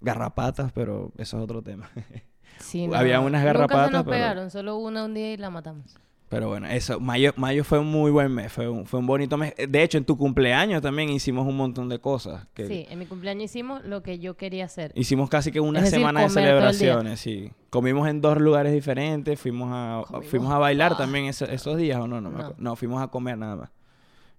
[0.00, 1.90] Garrapatas, pero eso es otro tema.
[2.60, 5.48] Sí, Había unas Nunca se garrapatas, nos pero- pegaron, solo una un día y la
[5.48, 5.96] matamos.
[6.28, 9.36] Pero bueno, eso, mayo, mayo fue un muy buen mes, fue un, fue un bonito
[9.36, 9.54] mes.
[9.56, 12.48] De hecho, en tu cumpleaños también hicimos un montón de cosas.
[12.54, 14.90] Que Sí, en mi cumpleaños hicimos lo que yo quería hacer.
[14.96, 17.52] Hicimos casi que una decir, semana de celebraciones, sí.
[17.70, 21.04] Comimos en dos lugares diferentes, fuimos a, Comimos fuimos a bailar todas.
[21.04, 22.20] también eso- esos días, ¿o no?
[22.20, 22.42] No, me No.
[22.44, 22.62] acuerdo.
[22.62, 23.70] no, fuimos a comer nada más.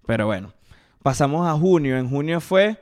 [0.06, 0.52] Pero bueno,
[1.02, 1.98] pasamos a junio.
[1.98, 2.78] En junio fue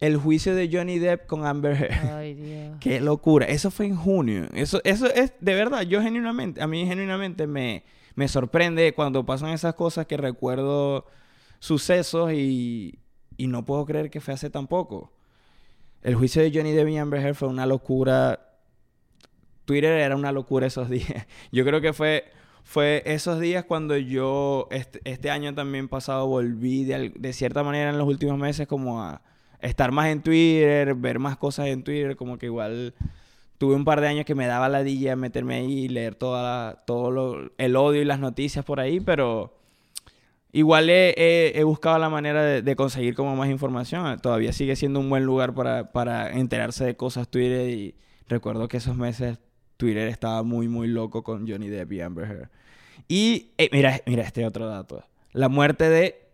[0.00, 2.16] el juicio de Johnny Depp con Amber Heard.
[2.16, 2.76] Ay, Dios.
[2.80, 3.46] Qué locura.
[3.46, 4.48] Eso fue en junio.
[4.54, 9.50] Eso, eso es, de verdad, yo genuinamente, a mí genuinamente me, me sorprende cuando pasan
[9.50, 11.06] esas cosas que recuerdo
[11.58, 12.98] sucesos y,
[13.36, 15.12] y no puedo creer que fue hace tan poco.
[16.02, 18.44] El juicio de Johnny Depp y Amber Heard fue una locura.
[19.64, 21.26] Twitter era una locura esos días.
[21.50, 22.24] Yo creo que fue,
[22.68, 27.88] fue esos días cuando yo, este, este año también pasado, volví de, de cierta manera
[27.88, 29.22] en los últimos meses como a
[29.62, 32.92] estar más en Twitter, ver más cosas en Twitter, como que igual
[33.56, 36.84] tuve un par de años que me daba la dilla meterme ahí y leer toda
[36.84, 39.58] todo el odio y las noticias por ahí, pero
[40.52, 44.18] igual he buscado la manera de, de conseguir como más información.
[44.18, 47.94] Todavía sigue siendo un buen lugar para, para enterarse de cosas Twitter y
[48.28, 49.38] recuerdo que esos meses
[49.78, 52.48] Twitter estaba muy, muy loco con Johnny Depp y Amber Heard.
[53.06, 55.02] Y eh, mira, mira este otro dato.
[55.32, 56.28] La muerte de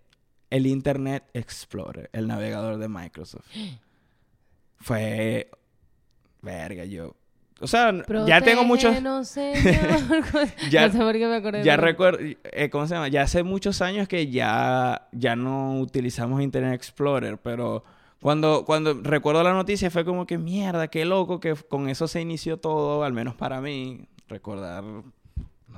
[0.51, 3.47] el Internet Explorer, el navegador de Microsoft.
[4.81, 5.49] Fue...
[6.43, 7.15] Verga, yo...
[7.61, 7.93] O sea,
[8.27, 8.95] ya tengo muchos...
[8.95, 9.55] Ya- no sé
[10.99, 11.63] por qué me acordé.
[11.63, 13.09] Ya recuerdo, eh, ¿cómo se llama?
[13.09, 17.85] Ya hace muchos años que ya, ya no utilizamos Internet Explorer, pero
[18.25, 22.23] cuando, cuando recuerdo la noticia fue como que mierda, qué loco que con eso se
[22.23, 25.05] inició todo, al menos para mí, recordar, no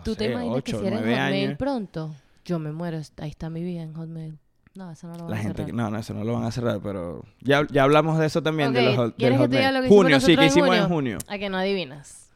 [0.05, 1.59] ¿Tú te imaginas que si eres Hotmail años.
[1.59, 2.15] pronto?
[2.45, 4.39] Yo me muero, ahí está mi vida en Hotmail.
[4.77, 5.75] No, eso no lo van La a gente, cerrar.
[5.75, 8.73] no, no, eso no lo van a cerrar, pero ya, ya hablamos de eso también,
[8.73, 9.61] de los, del ¿quieres que te Hotmail.
[9.61, 11.19] diga lo que hicimos junio, sí, que hicimos en junio?
[11.27, 12.31] A que no adivinas.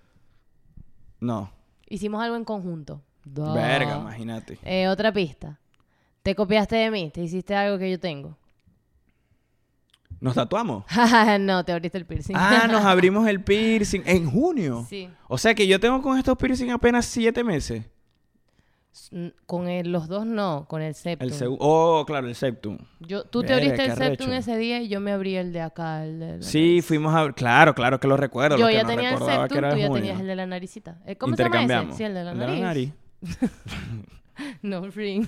[1.20, 1.53] No,
[1.88, 3.01] Hicimos algo en conjunto.
[3.25, 4.59] Verga, imagínate.
[4.64, 5.61] Eh, otra pista.
[6.25, 8.37] Te copiaste de mí, te hiciste algo que yo tengo.
[10.20, 10.85] ¿Nos tatuamos?
[11.40, 12.35] no, te abriste el piercing.
[12.37, 14.87] Ah, nos abrimos el piercing en junio.
[14.88, 15.09] Sí.
[15.28, 17.85] O sea que yo tengo con estos piercing apenas siete meses.
[19.46, 21.28] Con el- los dos no, con el septum.
[21.28, 21.56] El.
[21.61, 22.76] Oh, claro, el septum.
[22.98, 26.04] Yo, tú te abriste el septum ese día y yo me abrí el de acá,
[26.04, 26.87] el de Sí, nariz.
[26.87, 27.33] fuimos a.
[27.33, 28.56] Claro, claro que lo recuerdo.
[28.59, 29.92] Yo lo que ya no tenía el septum, tú ya junio.
[29.94, 30.98] tenías el de la naricita.
[31.06, 31.92] Eh, ¿Cómo se llama ese?
[31.96, 32.92] Sí, el de la nariz.
[34.62, 35.26] no, ring.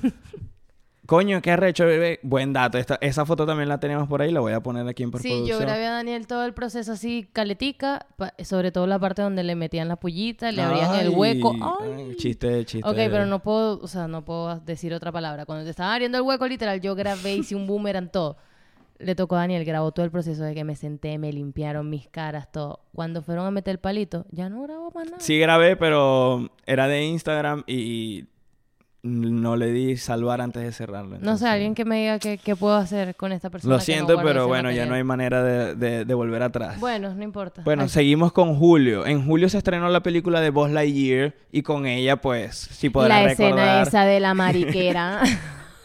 [1.04, 2.20] Coño, qué arrecho, bebé.
[2.22, 2.78] Buen dato.
[2.78, 4.30] Esta, esa foto también la tenemos por ahí.
[4.30, 5.60] La voy a poner aquí en Sí, yo postproducción.
[5.60, 9.56] grabé a Daniel todo el proceso así, caletica, pa- sobre todo la parte donde le
[9.56, 11.54] metían la pullita, le abrían el hueco.
[11.80, 12.14] ¡Ay!
[12.16, 12.88] chiste, chiste.
[12.88, 15.44] Ok, pero no puedo, o sea, no puedo decir otra palabra.
[15.44, 18.36] Cuando te estaban abriendo el hueco, literal, yo grabé, hice un boomerang, todo.
[18.98, 22.06] Le tocó a Daniel, grabó todo el proceso de que me senté, me limpiaron mis
[22.08, 22.78] caras, todo.
[22.94, 25.18] Cuando fueron a meter el palito, ya no grabó más nada.
[25.18, 28.26] Sí grabé, pero era de Instagram y
[29.02, 31.18] no le di salvar antes de cerrarlo.
[31.20, 33.72] No sé, alguien que me diga qué, puedo hacer con esta persona.
[33.74, 36.78] Lo no siento, pero bueno, ya no hay manera de, de- de volver atrás.
[36.78, 37.62] Bueno, no importa.
[37.64, 39.04] Bueno, Ay, seguimos con Julio.
[39.06, 43.24] En julio se estrenó la película de Buzz Lightyear y con ella, pues, si podrás
[43.24, 43.88] la escena recordar...
[43.88, 45.22] esa de la mariquera.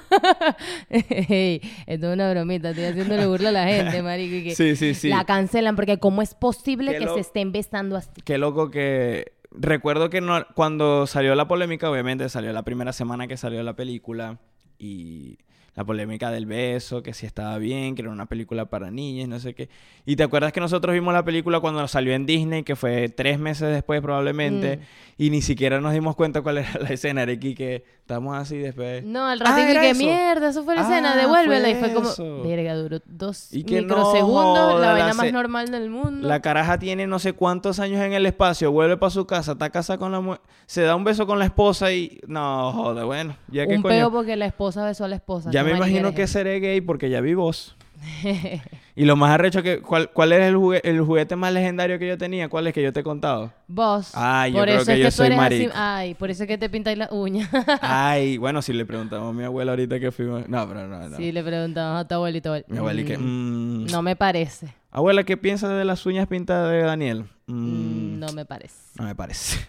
[0.90, 4.36] Ey, esto es una bromita, estoy haciéndole burla a la gente, marico.
[4.36, 5.10] y que Sí, sí, sí.
[5.10, 8.10] La cancelan porque cómo es posible Qué que lo- se estén besando así.
[8.24, 9.34] Qué loco que...
[9.52, 13.76] Recuerdo que no, cuando salió la polémica, obviamente salió la primera semana que salió la
[13.76, 14.38] película
[14.78, 15.38] y
[15.76, 19.40] la polémica del beso, que si estaba bien, que era una película para niñas, no
[19.40, 19.70] sé qué.
[20.08, 23.38] Y te acuerdas que nosotros vimos la película cuando salió en Disney, que fue tres
[23.40, 24.82] meses después probablemente, Mm.
[25.24, 29.04] y ni siquiera nos dimos cuenta cuál era la escena, aquí que estamos así después.
[29.04, 30.00] No, al Ah, ratito y ¿era que eso?
[30.00, 31.70] mierda, eso fue la escena, Ah, devuélvela.
[31.70, 32.10] Y fue como,
[32.44, 36.28] verga, duró dos Y que no microsegundos, joda, la la vaina más normal del mundo.
[36.28, 39.70] La caraja tiene no sé cuántos años en el espacio, vuelve para su casa, está
[39.70, 42.20] casada con la mujer, se da un beso con la esposa y...
[42.28, 43.94] No, joder, bueno, ya que Un coño...
[43.94, 45.52] peo porque la esposa besó a la esposa.
[45.52, 47.76] Ya me imagino que seré gay porque ya vi vos.
[48.96, 49.80] Y lo más arrecho que...
[49.80, 52.50] ¿Cuál, cuál era el, jugue- el juguete más legendario que yo tenía?
[52.50, 53.54] ¿Cuál es que yo te he contado?
[53.68, 54.10] Vos.
[54.16, 55.50] Ay, yo por creo eso que es yo que soy eres así.
[55.56, 55.72] marico.
[55.76, 57.48] Ay, por eso es que te pintáis la uña.
[57.82, 60.50] Ay, bueno, si le preguntamos a mi abuela ahorita que fuimos...
[60.50, 61.16] No, pero no, no.
[61.18, 62.56] Sí, le preguntamos a tu abuelito.
[62.70, 63.18] Mi abuela y que...
[63.20, 64.74] "Mm, mm, No me parece.
[64.90, 67.26] Abuela, ¿qué piensas de las uñas pintadas de Daniel?
[67.46, 68.76] Mm, Mm, No me parece.
[68.98, 69.60] No me parece.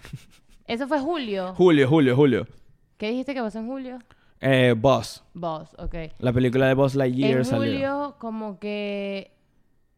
[0.67, 1.53] Eso fue Julio.
[1.55, 2.47] Julio, Julio, Julio.
[2.97, 3.99] ¿Qué dijiste que pasó en julio?
[4.41, 5.25] Eh, Boss.
[5.35, 5.95] Vos, ok.
[6.19, 7.73] La película de Boss Lightyear En salió.
[7.73, 9.33] julio, como que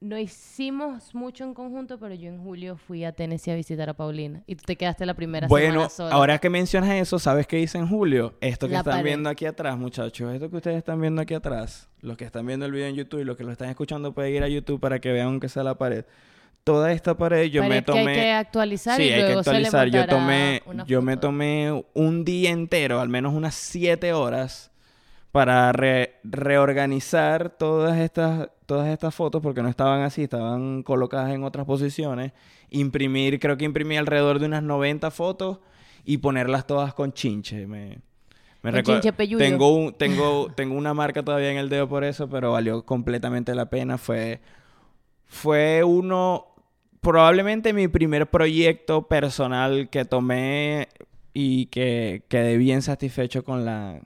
[0.00, 3.92] no hicimos mucho en conjunto, pero yo en julio fui a Tennessee a visitar a
[3.94, 4.42] Paulina.
[4.46, 6.14] Y tú te quedaste la primera Bueno, semana sola.
[6.14, 8.32] ahora que mencionas eso, ¿sabes qué hice en julio?
[8.40, 9.04] Esto que La están pared.
[9.04, 10.32] viendo aquí atrás, muchachos.
[10.32, 11.90] Esto que ustedes están viendo aquí atrás.
[12.00, 14.34] Los que están viendo el video en YouTube y los que lo están escuchando pueden
[14.34, 16.06] ir a YouTube para que vean aunque sea la pared.
[16.64, 18.14] Toda esta pared yo me que hay tomé...
[18.14, 19.88] que actualizar Sí, y hay que se actualizar.
[19.88, 24.70] Yo tomé, yo me tomé un día entero, al menos unas siete horas,
[25.32, 31.44] para re- reorganizar todas estas, todas estas fotos, porque no estaban así, estaban colocadas en
[31.44, 32.32] otras posiciones.
[32.70, 35.58] Imprimir, creo que imprimí alrededor de unas 90 fotos
[36.04, 37.66] y ponerlas todas con chinche.
[37.66, 37.98] Me,
[38.62, 39.38] me Con recuer- chinche peyuyo.
[39.44, 43.54] tengo, un, tengo, tengo una marca todavía en el dedo por eso, pero valió completamente
[43.54, 43.98] la pena.
[43.98, 44.40] Fue,
[45.26, 46.46] fue uno,
[47.00, 50.88] probablemente mi primer proyecto personal que tomé
[51.32, 54.00] y que quedé bien satisfecho con la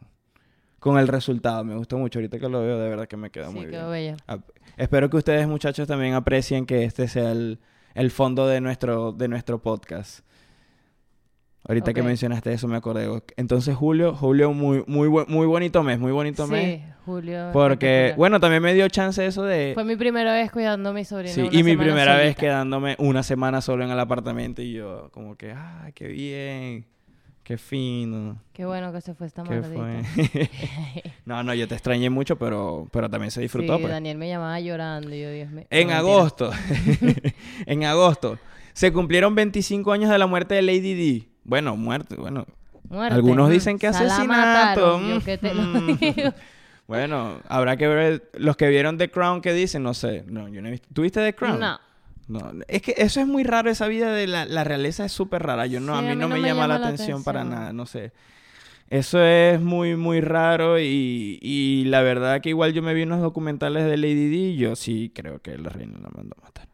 [0.78, 1.64] con el resultado.
[1.64, 2.18] Me gustó mucho.
[2.18, 4.16] Ahorita que lo veo, de verdad que me queda Sí, muy quedó bien.
[4.26, 7.58] Ap- Espero que ustedes, muchachos, también aprecien que este sea el,
[7.94, 10.20] el fondo de nuestro, de nuestro podcast.
[11.66, 13.08] Ahorita que mencionaste eso me acordé.
[13.36, 16.80] Entonces, Julio, Julio, muy, muy, muy bonito mes, muy bonito mes.
[16.80, 17.50] Sí, Julio.
[17.54, 19.72] Porque, bueno, también me dio chance eso de...
[19.72, 21.32] Fue mi primera vez cuidando a mi sobrina.
[21.32, 25.36] Sí, y mi primera vez quedándome una semana solo en el apartamento y yo como
[25.36, 26.84] que, ah, qué bien,
[27.44, 30.02] qué fino, Qué bueno que se fue esta maldita.
[31.24, 33.76] no, no, yo te extrañé mucho, pero, pero también se disfrutó.
[33.76, 33.92] sí, pues.
[33.92, 35.64] Daniel me llamaba llorando y yo, Dios mío.
[35.70, 36.50] En No, agosto,
[37.66, 38.38] en agosto,
[38.74, 41.33] se cumplieron 25 años de la muerte de Lady D.
[41.44, 42.46] Bueno, muerte, bueno.
[42.88, 43.14] Muerte.
[43.14, 44.26] Algunos dicen que asesinato.
[44.28, 45.98] mataron, yo que te lo Mm.
[45.98, 46.32] digo.
[46.86, 50.22] Bueno, habrá que ver los que vieron The Crown que dicen, no sé.
[50.26, 50.86] No, yo no he visto.
[50.92, 51.58] ¿Tuviste The Crown?
[51.58, 51.78] No.
[52.28, 55.42] No, es que eso es muy raro, esa vida de la, la realeza es súper
[55.42, 55.66] rara.
[55.66, 58.12] Yo no, Sí, a mí no me llama, la atención, para nada, no sé.
[58.90, 63.20] Eso es muy, muy raro y, y la verdad que igual yo me vi unos
[63.22, 66.68] documentales de Lady Di y yo sí creo que la reina la mandó a matar.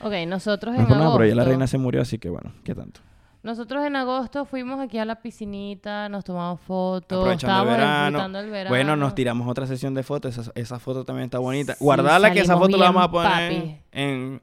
[0.00, 1.18] Ok, nosotros No en agosto.
[1.18, 3.00] pero ya la reina se murió, así que bueno, ¿qué tanto?
[3.42, 8.04] Nosotros en agosto fuimos aquí a la piscinita, nos tomamos fotos, Aprovechando el estábamos verano.
[8.06, 8.70] disfrutando el verano.
[8.70, 11.72] Bueno, nos tiramos otra sesión de fotos, esa, esa foto también está bonita.
[11.74, 13.76] Sí, Guardala que esa foto la vamos a poner papi.
[13.90, 14.42] en...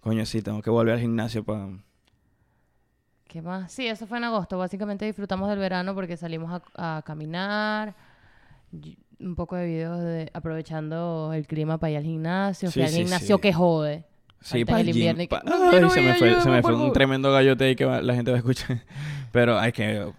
[0.00, 1.68] Coño, sí, tengo que volver al gimnasio para...
[3.26, 3.70] ¿Qué más?
[3.72, 4.58] Sí, eso fue en agosto.
[4.58, 7.94] Básicamente disfrutamos del verano porque salimos a, a caminar.
[9.18, 12.70] Un poco de videos de aprovechando el clima para ir al gimnasio.
[12.70, 14.04] Fui Sí, al sí, gimnasio que jode.
[14.40, 16.72] Sí, para el invierno y que, pa- "No Ay, se me fue, se me fue
[16.72, 16.92] un favor".
[16.92, 18.82] tremendo gallote ahí que va- la gente va a escuchar.
[19.32, 20.10] Pero hay que...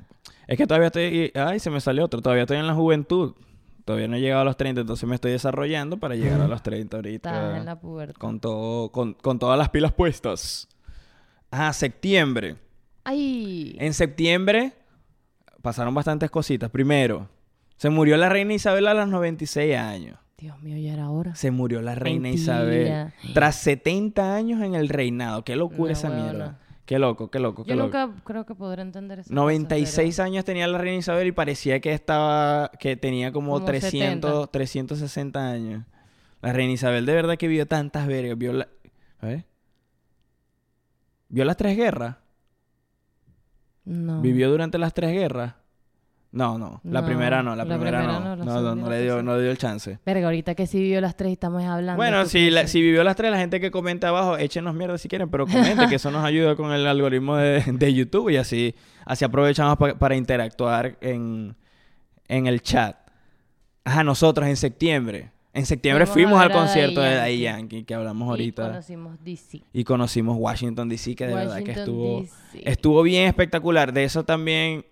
[0.47, 1.31] Es que todavía estoy...
[1.35, 2.21] Ay, se me salió otro.
[2.21, 3.33] Todavía estoy en la juventud.
[3.85, 6.61] Todavía no he llegado a los 30, entonces me estoy desarrollando para llegar a los
[6.61, 7.57] 30 Estás ahorita.
[7.57, 8.15] en la pubertad.
[8.19, 8.91] Con todo...
[8.91, 10.67] Con, con todas las pilas puestas.
[11.49, 12.57] Ah, septiembre.
[13.03, 13.75] ¡Ay!
[13.79, 14.73] En septiembre
[15.63, 16.69] pasaron bastantes cositas.
[16.69, 17.27] Primero,
[17.77, 20.17] se murió la reina Isabel a los 96 años.
[20.41, 21.35] Dios mío, ya era hora.
[21.35, 22.41] Se murió la reina Mentira.
[22.41, 23.13] Isabel.
[23.35, 25.43] Tras 70 años en el reinado.
[25.43, 26.57] Qué locura esa mierda.
[26.87, 27.95] Qué loco, qué loco, qué Yo loco.
[27.95, 29.31] nunca creo que podré entender eso.
[29.31, 34.31] 96 años tenía la reina Isabel y parecía que estaba, que tenía como, Como 300,
[34.31, 34.47] 70.
[34.47, 35.85] 360 años.
[36.41, 38.35] La reina Isabel de verdad que vio tantas vergas.
[38.35, 38.67] Vio la...
[39.19, 39.45] a ver.
[41.29, 42.17] ¿Vio las tres guerras?
[43.85, 44.21] No.
[44.21, 45.53] ¿Vivió durante las tres guerras?
[46.33, 46.79] No, no.
[46.85, 48.35] La No, primera no, la, la primera, primera no.
[48.37, 49.99] no, No, no, no y le dio, no le dio el chance.
[50.05, 51.97] Verga, ahorita que sí vivió las tres y estamos hablando.
[51.97, 54.97] Bueno, ¿tú si, la- si vivió las tres, la gente que comenta abajo, échenos mierda
[54.97, 58.37] si quieren, pero comente, que eso nos ayuda con el algoritmo de, de YouTube y
[58.37, 61.55] así, así aprovechamos pa- para interactuar en,
[62.29, 62.95] en el chat.
[63.83, 65.31] Ajá, nosotros en septiembre.
[65.53, 67.83] En septiembre Fuimos fuimos al concierto de Daddy Yankee.
[67.83, 68.67] Que hablamos Y ahorita.
[68.69, 69.61] conocimos DC.
[69.73, 72.61] Y conocimos Washington DC, que de verdad que Washington, estuvo, D.C..
[72.71, 73.91] estuvo bien espectacular.
[73.91, 74.85] De eso también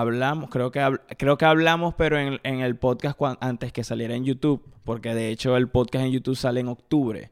[0.00, 4.14] hablamos, creo que, habl- creo que hablamos, pero en, en el podcast antes que saliera
[4.14, 7.30] en YouTube, porque de hecho el podcast en YouTube sale en octubre.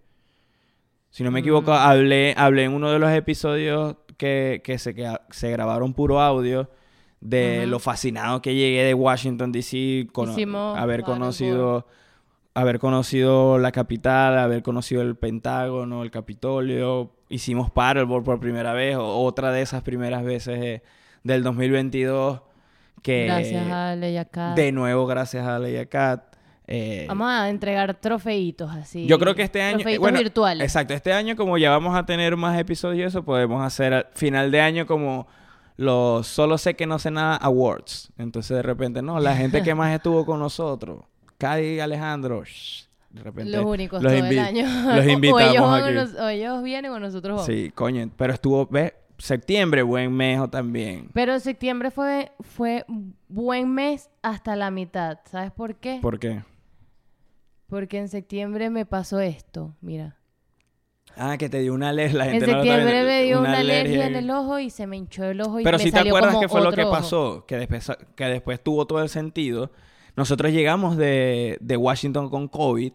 [1.11, 1.75] Si no me equivoco, Mm.
[1.77, 6.71] hablé, hablé en uno de los episodios que, que, se, que se grabaron puro audio
[7.21, 9.77] de lo fascinado que llegué de Washington DC,
[10.33, 11.87] Hicimos haber conocido
[12.55, 18.97] haber conocido la capital, haber conocido el Pentágono, el Capitolio, hicimos Paddleboard por primera vez,
[18.97, 20.83] o- otra de esas primeras veces eh,
[21.25, 22.41] del 2022
[23.03, 24.57] que Gracias a Leyacat.
[24.57, 26.23] de nuevo gracias a Leia Cat.
[26.67, 29.07] eh, Vamos a entregar trofeitos así.
[29.07, 30.65] yo creo que este año, Trofeitos bueno, virtuales.
[30.65, 34.07] exacto, este año como ya vamos a tener más episodios y eso, podemos hacer al
[34.15, 35.27] final de año como
[35.77, 38.13] los solo sé que no sé nada awards.
[38.19, 41.05] Entonces de repente, no, la gente que más estuvo con nosotros,
[41.39, 44.65] Cady y Alejandro, shh, de repente Los únicos los todo el año.
[44.95, 45.95] Los invitamos o ellos, aquí.
[45.95, 47.47] nos- o ellos vienen o nosotros vamos.
[47.47, 48.93] Sí, coño, pero estuvo, ¿ves?
[49.19, 51.11] Septiembre, buen mes también.
[51.13, 52.85] Pero septiembre fue, fue
[53.29, 55.19] buen mes hasta la mitad.
[55.31, 55.99] ¿Sabes por qué?
[56.03, 56.43] ¿Por qué?
[57.67, 59.77] Porque en septiembre me pasó esto.
[59.81, 60.19] Mira.
[61.17, 62.19] Ah, que te dio una alergia.
[62.19, 64.97] La En gente está septiembre me dio una, alergia en el ojo y se me
[64.97, 66.91] hinchó el ojo y Pero me si te acuerdas que fue lo que ojo.
[66.91, 69.71] pasó, que después, que después tuvo todo el sentido.
[70.17, 72.93] Nosotros llegamos de, de Washington con COVID.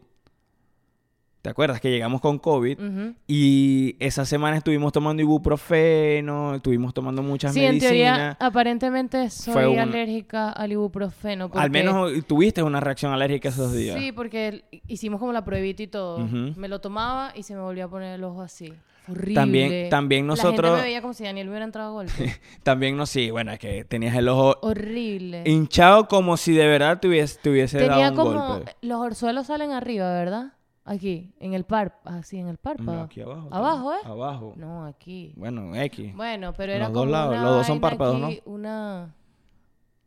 [1.48, 2.78] ¿Te acuerdas que llegamos con COVID?
[3.26, 8.38] Y esa semana estuvimos tomando ibuprofeno, estuvimos tomando muchas Sí, en teoría, medicinas.
[8.42, 11.50] aparentemente soy un- alérgica al ibuprofeno.
[11.54, 13.98] Al menos tuviste una reacción alérgica esos días.
[13.98, 16.20] Sí, porque hicimos como la pruebita y todo.
[16.20, 18.74] Me lo tomaba y se me volvía a poner el ojo así.
[19.10, 19.36] Horrible.
[19.36, 22.12] También- también La nosotros- gente me veía como si Daniel hubiera entrado a golpe.
[22.64, 25.44] También no, sí, bueno, es que tenías el ojo Horrible.
[25.46, 28.48] hinchado como si de verdad te hubiese, te hubiese Tenía dado un como...
[28.56, 28.76] golpe.
[28.82, 30.52] Los orzuelos salen arriba, ¿verdad?
[30.88, 32.00] Aquí, en el par...
[32.06, 32.94] Así, en el párpado.
[32.94, 33.50] No, aquí abajo.
[33.52, 33.98] ¿Abajo, eh?
[34.06, 34.54] Abajo.
[34.56, 35.34] No, aquí.
[35.36, 36.16] Bueno, X.
[36.16, 39.14] Bueno, pero Los era dos como lados, una los dos son párpados, aquí, Una...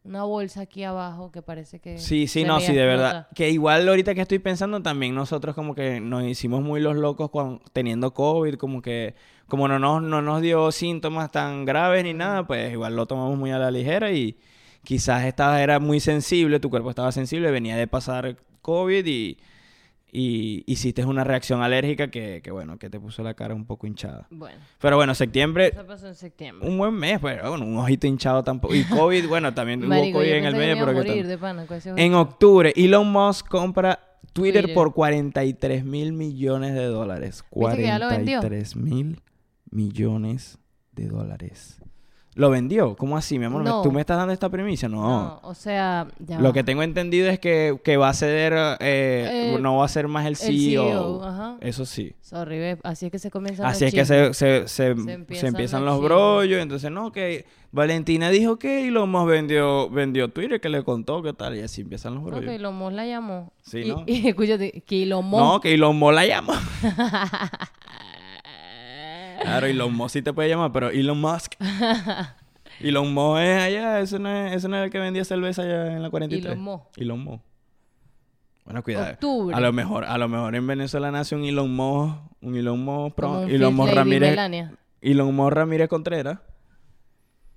[0.02, 1.98] Una bolsa aquí abajo que parece que...
[1.98, 3.28] Sí, sí, no, sí, de verdad.
[3.34, 7.28] Que igual ahorita que estoy pensando también nosotros como que nos hicimos muy los locos
[7.28, 9.14] cuando, teniendo COVID, como que
[9.46, 13.36] como no nos, no nos dio síntomas tan graves ni nada, pues igual lo tomamos
[13.36, 14.38] muy a la ligera y
[14.84, 19.36] quizás esta era muy sensible, tu cuerpo estaba sensible, venía de pasar COVID y,
[20.12, 23.86] y hiciste una reacción alérgica que, que bueno, que te puso la cara un poco
[23.86, 24.26] hinchada.
[24.30, 26.68] Bueno, Pero bueno, septiembre, eso pasó en septiembre.
[26.68, 28.74] un buen mes, pero bueno, un ojito hinchado tampoco.
[28.74, 31.02] Y COVID, bueno, también hubo Marico, COVID yo en el pensé que medio, me iba
[31.02, 34.00] pero que de pana en octubre, Elon Musk compra
[34.32, 34.74] Twitter, Twitter.
[34.74, 37.44] por 43 mil millones de dólares.
[37.54, 38.40] ¿Viste que ya lo vendió?
[38.40, 39.22] 43 mil
[39.70, 40.58] millones
[40.92, 41.80] de dólares.
[42.40, 42.96] ¿Lo vendió?
[42.96, 43.62] ¿Cómo así, mi amor?
[43.62, 43.82] ¿Me- No.
[43.82, 44.88] ¿Tú me estás dando esta premisa?
[44.88, 45.02] No.
[45.02, 46.52] No, o sea, ya Lo va.
[46.54, 50.08] que tengo entendido es que, que va a ceder, eh, Eh, no va a ser
[50.08, 50.84] más el el CEO.
[50.84, 51.56] CEO, ajá.
[51.60, 52.14] Eso sí.
[52.22, 54.36] Sorry, así es que se comienzan Así es los que chismes.
[54.38, 56.62] se, se, se, Se se empiezan empiezan los los brollos.
[56.62, 61.34] Entonces, no, que Valentina dijo que Elon Musk vendió, vendió Twitter, que le contó qué
[61.34, 61.56] tal.
[61.56, 62.46] Y así empiezan los No, brollos.
[62.48, 63.52] que Elon Musk la llamó.
[63.62, 64.04] Sí, y, ¿no?
[64.06, 65.42] y escúchate, que Elon Musk...
[65.42, 66.60] No, que Elon Musk la llama.
[69.40, 71.54] Claro, Elon Musk sí te puede llamar, pero Elon Musk.
[72.80, 75.92] Elon Musk es allá, ese no es, ese no es el que vendía cerveza allá
[75.96, 76.52] en la 43.
[76.52, 76.84] Elon Musk.
[76.98, 77.42] Elon Musk.
[78.64, 79.12] Bueno, cuidado.
[79.12, 79.56] Octubre.
[79.56, 83.14] A lo mejor, a lo mejor en Venezuela nace un Elon Musk, un Elon Musk,
[83.16, 84.72] pro- Elon Musk Ramírez, Melania.
[85.00, 86.38] Elon Musk Ramírez Contreras.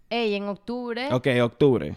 [0.10, 1.96] Ey, en octubre Ok, octubre.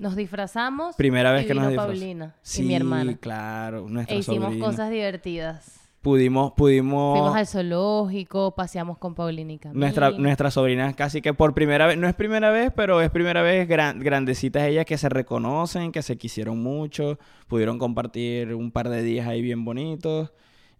[0.00, 0.96] nos disfrazamos.
[0.96, 1.98] Primera vez y que nos disfrazamos.
[1.98, 3.16] Paulina Sí, y mi hermana.
[3.18, 4.64] claro, E hicimos sobrina.
[4.66, 5.79] cosas divertidas.
[6.02, 7.18] Pudimos, pudimos...
[7.18, 9.78] Fuimos al zoológico, paseamos con Paulina y Camila.
[9.78, 13.42] Nuestra, nuestra sobrina casi que por primera vez, no es primera vez, pero es primera
[13.42, 18.88] vez gran- grandecitas ellas que se reconocen, que se quisieron mucho, pudieron compartir un par
[18.88, 20.32] de días ahí bien bonitos.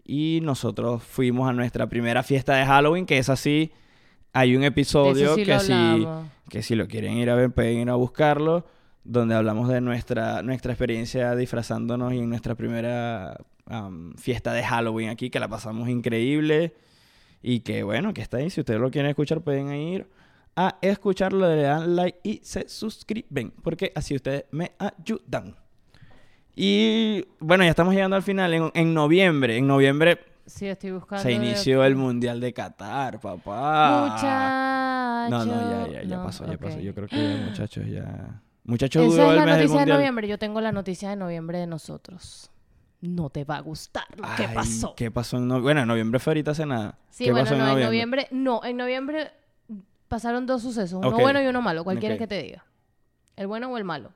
[0.07, 3.73] Y nosotros fuimos a nuestra primera fiesta de Halloween, que es así,
[4.33, 6.07] hay un episodio sí que si,
[6.49, 8.65] que si lo quieren ir a ver pueden ir a buscarlo,
[9.05, 13.37] donde hablamos de nuestra, nuestra experiencia disfrazándonos y en nuestra primera
[13.71, 16.75] am, fiesta de Halloween aquí, que la pasamos increíble.
[17.43, 18.51] Y que bueno, que está ahí.
[18.51, 20.07] Si ustedes lo quieren escuchar, pueden ir
[20.57, 23.53] a escucharlo, le dan like y se suscriben.
[23.63, 25.57] Porque así ustedes me ayudan.
[26.55, 28.53] Y bueno, ya estamos llegando al final.
[28.53, 31.23] En, en noviembre, en noviembre Sí, estoy buscando.
[31.23, 34.09] se de- inició el Mundial de Qatar, papá.
[34.11, 35.31] Muchacho.
[35.31, 36.61] No, no, ya, ya, ya No, pasó, ya ok.
[36.61, 36.81] pasó.
[36.81, 38.43] Yo creo que ya, muchachos, ya.
[38.65, 40.29] Muchachos, Esa duró es el la noticia de noviembre.
[40.29, 42.51] Yo tengo la noticia de noviembre de nosotros.
[43.01, 44.95] No te va a gustar lo que Ay, pasó.
[44.95, 45.63] ¿Qué pasó en noviembre?
[45.63, 46.99] Bueno, en noviembre fue ahorita hace nada.
[47.09, 48.29] Sí, ¿Qué bueno, pasó no, en noviembre?
[48.31, 49.31] No, en noviembre
[50.09, 50.99] pasaron dos sucesos.
[51.05, 51.83] Uno bueno y uno malo.
[51.85, 52.65] Cualquiera que te diga.
[53.37, 54.13] ¿El bueno o el malo?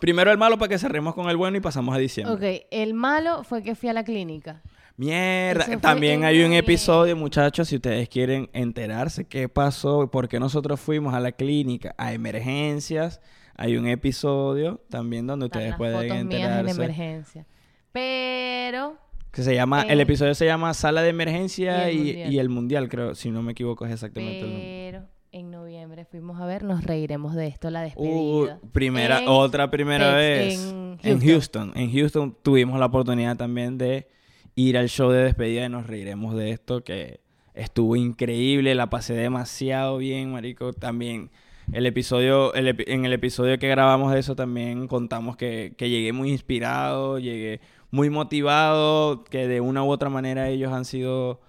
[0.00, 2.34] Primero el malo para que cerremos con el bueno y pasamos a diciembre.
[2.62, 4.62] Ok, el malo fue que fui a la clínica.
[4.96, 5.64] Mierda.
[5.64, 6.58] Eso También hay un noviembre.
[6.58, 11.94] episodio, muchachos, si ustedes quieren enterarse qué pasó, por qué nosotros fuimos a la clínica,
[11.96, 13.20] a emergencias,
[13.56, 16.70] hay un episodio también donde Están ustedes las pueden fotos mías en enterarse.
[16.82, 17.46] emergencia.
[17.92, 18.96] Pero
[19.32, 22.32] Que se llama, el Eh, episodio se llama Sala de Emergencia y el y, Mundial.
[22.32, 24.88] y el Mundial, creo, si no me equivoco es exactamente el nombre.
[24.90, 28.60] pero en noviembre fuimos a ver, nos reiremos de esto, la Uh, despedida.
[28.72, 30.58] primera, En otra primera vez.
[30.72, 31.72] en En Houston.
[31.76, 34.08] En Houston tuvimos la oportunidad también de
[34.56, 37.20] ir al show de despedida y nos reiremos de esto que
[37.54, 40.72] estuvo increíble, la pasé demasiado bien, marico.
[40.72, 41.30] También
[41.72, 46.12] el episodio, el en el episodio que grabamos de eso también contamos que, que llegué
[46.12, 47.60] muy inspirado, llegué
[47.90, 51.40] muy motivado, que de una u otra manera ellos han sido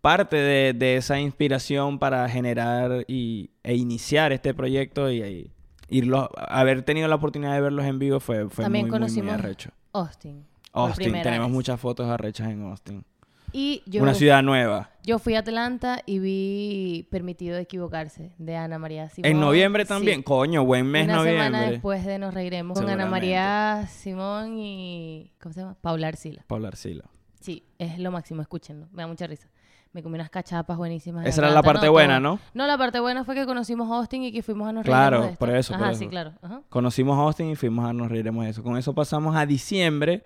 [0.00, 5.50] parte de, de esa inspiración para generar y, e iniciar este proyecto y, y
[5.88, 9.08] irlos, haber tenido la oportunidad de verlos en vivo fue, fue También muy, muy, muy
[9.08, 9.70] conocimos arrecho.
[9.92, 10.46] Austin.
[10.72, 11.54] Austin, tenemos vez.
[11.54, 13.04] muchas fotos arrechas en Austin.
[13.52, 14.90] Y yo, Una ciudad nueva.
[15.02, 19.30] yo fui a Atlanta y vi Permitido equivocarse de Ana María Simón.
[19.30, 19.88] En noviembre Sí.
[19.88, 21.70] también, coño, buen mes Una semana noviembre.
[21.72, 23.06] después de Nos Reiremos con Ana.
[23.06, 25.32] María Simón y...
[25.42, 25.76] ¿Cómo se llama?
[25.80, 26.44] Paula Arcila.
[26.46, 27.04] Paula Arcila.
[27.40, 28.86] Sí, es lo máximo, escúchenlo.
[28.92, 29.48] Me da mucha risa.
[29.92, 31.24] Me comí unas cachapas buenísimas.
[31.24, 32.34] en Esa era la parte no, buena, todo.
[32.34, 32.38] ¿no?
[32.54, 35.30] No, la parte buena fue que conocimos Austin y que fuimos a Nos Claro, Reiremos
[35.32, 35.98] de por eso, por Ajá, eso.
[35.98, 36.32] sí, claro.
[36.42, 36.62] Ajá.
[36.68, 38.62] Conocimos Austin y fuimos a nos reiremos de eso.
[38.62, 40.22] Con eso pasamos a diciembre.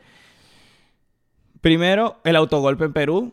[1.64, 3.32] Primero, el autogolpe en Perú.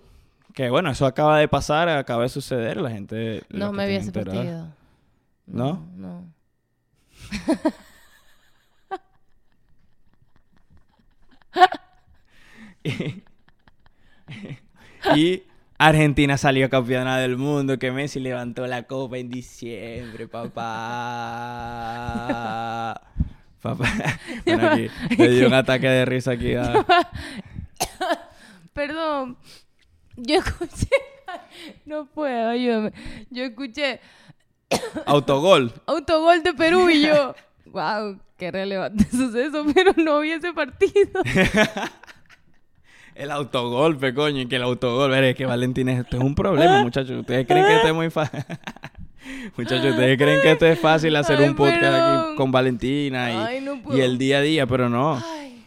[0.53, 2.77] Que bueno, eso acaba de pasar, acaba de suceder.
[2.77, 3.43] La gente.
[3.49, 4.45] No me vi estén ese enterados.
[4.45, 4.73] partido.
[5.47, 5.85] ¿No?
[5.97, 6.31] No.
[15.13, 15.43] y
[15.77, 20.61] Argentina salió campeona del mundo, que Messi levantó la copa en diciembre, papá.
[23.61, 23.89] papá.
[24.45, 26.53] Bueno, aquí dio un ataque de risa aquí.
[28.73, 29.37] Perdón.
[30.15, 30.87] Yo escuché.
[31.85, 32.91] No puedo, ayúdame.
[33.29, 34.01] Yo escuché
[35.05, 35.71] Autogol.
[35.85, 37.33] autogol de Perú y yo.
[37.67, 38.19] ¡Wow!
[38.37, 41.21] Qué relevante suceso, pero no vi ese partido.
[43.15, 47.19] El autogolpe, coño, y que el autogol, es que Valentín, esto es un problema, muchachos.
[47.19, 48.43] Ustedes creen que esto es muy fácil.
[49.55, 53.35] muchachos, ustedes creen que esto es fácil hacer Ay, un podcast aquí con Valentina y,
[53.35, 53.97] Ay, no puedo.
[53.97, 55.21] y el día a día, pero no.
[55.23, 55.63] Ay,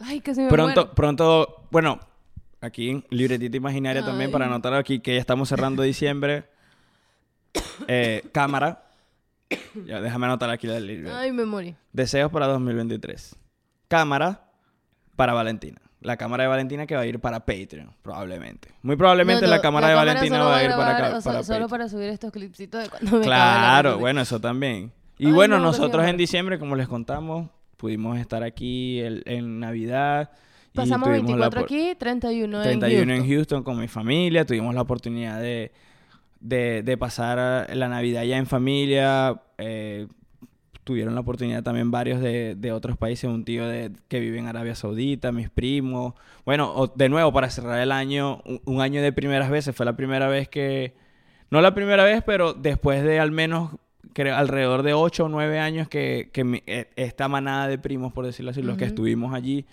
[0.00, 0.94] ay, que se me Pronto, muero.
[0.94, 1.98] pronto, bueno,
[2.64, 6.44] aquí en libretita imaginaria también para anotar aquí que ya estamos cerrando diciembre.
[7.88, 8.82] Eh, cámara.
[9.86, 11.18] Ya, déjame anotar aquí la libreta.
[11.20, 11.76] Ay, me morí.
[11.92, 13.36] Deseos para 2023.
[13.88, 14.48] Cámara
[15.16, 15.80] para Valentina.
[16.00, 18.68] La cámara de Valentina que va a ir para Patreon, probablemente.
[18.82, 21.38] Muy probablemente No, no, la cámara de Valentina va a ir para, acá, para Solo
[21.40, 21.68] Patreon.
[21.70, 24.92] para subir estos clipsitos de cuando me Claro, bueno, eso también.
[25.18, 27.48] Y Ay, bueno, no, nosotros en diciembre, como les contamos,
[27.78, 30.30] pudimos estar aquí el- en Navidad.
[30.74, 33.36] Pasamos tuvimos la 24 por- aquí, 31, 31 en en Houston.
[33.36, 34.44] Houston con mi familia.
[34.44, 35.72] Tuvimos la oportunidad de,
[36.40, 39.40] de, de pasar la Navidad ya en familia.
[39.58, 40.06] eh,
[40.82, 43.30] tuvieron la oportunidad también varios de, de otros países.
[43.30, 46.14] Un tío de, que vive en Arabia Saudita, mis primos.
[46.44, 49.74] Bueno, o- de nuevo, para cerrar el año, un, un año de primeras veces.
[49.74, 50.94] Fue la primera vez que...
[51.50, 53.70] No la primera vez, pero después de al menos
[54.12, 58.12] creo, alrededor de 8 o 9 años que, que mi- eh, esta manada de primos,
[58.12, 59.64] por decirlo así, los que estuvimos allí,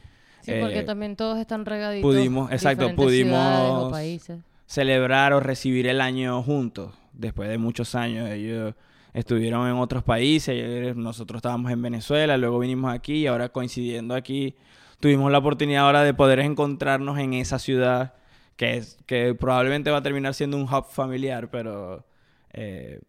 [0.41, 2.09] Sí, porque eh, también todos están regaditos.
[2.09, 4.39] pudimos- exacto, o pudimos- países.
[4.65, 6.93] celebrar o recibir el año juntos.
[7.13, 8.73] Después de muchos años, ellos
[9.13, 14.15] estuvieron en otros países, eh, nosotros estábamos en Venezuela, luego vinimos aquí y ahora coincidiendo
[14.15, 14.55] aquí,
[15.01, 18.13] tuvimos la oportunidad ahora de poder encontrarnos en esa ciudad
[18.55, 22.05] que, es, que probablemente va a terminar siendo un hub familiar, pero
[22.53, 23.01] eh,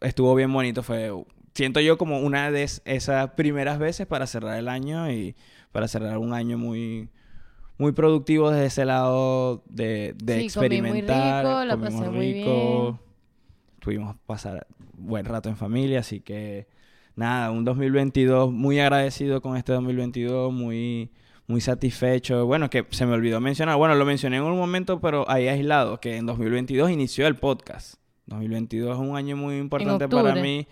[0.00, 0.82] estuvo bien bonito.
[0.82, 1.10] Fue,
[1.54, 5.34] siento yo como una de es- esas primeras veces para cerrar el año y
[5.72, 7.08] para cerrar un año muy
[7.78, 11.44] muy productivo desde ese lado de, de Sí, comí muy experimentar.
[11.44, 13.00] rico, la pasé muy rico, bien.
[13.80, 14.66] Tuvimos pasar
[14.96, 16.68] buen rato en familia, así que
[17.16, 21.10] nada, un 2022 muy agradecido con este 2022, muy
[21.48, 22.46] muy satisfecho.
[22.46, 25.98] Bueno, que se me olvidó mencionar, bueno, lo mencioné en un momento, pero ahí aislado,
[25.98, 27.96] que en 2022 inició el podcast.
[28.26, 30.68] 2022 es un año muy importante para mí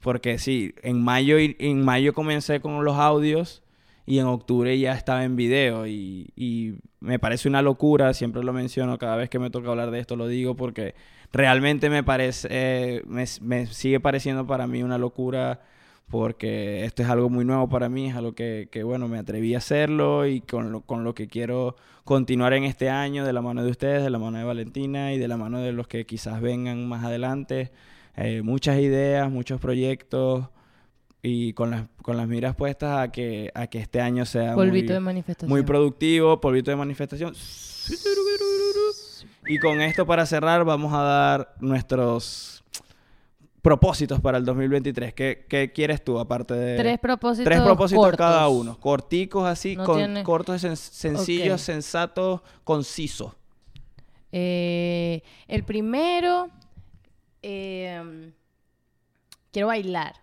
[0.00, 3.62] porque sí, en mayo en mayo comencé con los audios
[4.06, 8.96] y en octubre ya estaba en video y, me parece una locura, siempre lo menciono,
[8.96, 10.94] cada vez que me toca hablar de esto lo digo porque
[11.32, 15.62] realmente me parece, eh, me, me sigue pareciendo para mí una locura
[16.08, 19.54] porque esto es algo muy nuevo para mí, es algo que, que, bueno, me atreví
[19.54, 21.74] a hacerlo y con lo, con lo que quiero
[22.04, 25.18] continuar en este año de la mano de ustedes, de la mano de Valentina y
[25.18, 27.72] de la mano de los que quizás vengan más adelante.
[28.16, 30.48] Eh, muchas ideas, muchos proyectos
[31.22, 34.92] y con las, con las miras puestas a que, a que este año sea Polvito
[34.92, 35.48] de muy, manifestación.
[35.50, 37.34] muy productivo, polvito de manifestación.
[39.46, 42.62] Y con esto para cerrar vamos a dar nuestros
[43.60, 45.14] propósitos para el 2023.
[45.14, 46.76] ¿Qué, qué quieres tú aparte de...
[46.76, 48.18] Tres propósitos Tres propósitos cortos.
[48.18, 48.78] cada uno.
[48.80, 53.32] Corticos así, No con, tiene- cortos, sen- sencillos, sensatos, concisos.
[54.32, 56.48] Eh, el primero,
[57.42, 58.32] eh,
[59.52, 60.14] quiero bailar.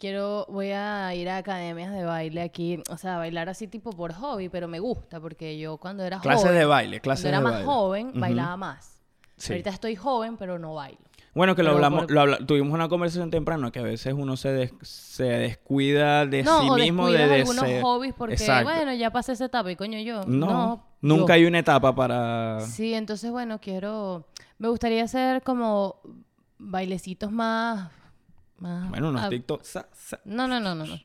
[0.00, 4.14] Quiero, voy a ir a academias de baile aquí, o sea, bailar así tipo por
[4.14, 7.38] hobby, pero me gusta porque yo cuando era Clases joven, de baile, clases cuando era
[7.38, 7.66] de más baile.
[7.66, 9.00] joven, bailaba más.
[9.36, 9.52] Sí.
[9.52, 10.98] Ahorita estoy joven, pero no bailo.
[11.34, 14.14] Bueno, que lo Pero hablamos, por- lo habla- tuvimos una conversación temprano que a veces
[14.16, 18.14] uno se, des- se descuida de no, sí o mismo de, de algunos ser- hobbies
[18.14, 18.64] porque, Exacto.
[18.70, 20.22] bueno, ya pasé esa etapa y coño yo.
[20.26, 21.42] No, No, nunca yo.
[21.42, 22.60] hay una etapa para...
[22.60, 24.26] Sí, entonces, bueno, quiero...
[24.58, 25.96] Me gustaría hacer como
[26.58, 27.90] bailecitos más...
[28.60, 29.62] más Bueno, unos ah, TikTok.
[29.62, 30.98] sa- sa- No, no, no, no, no.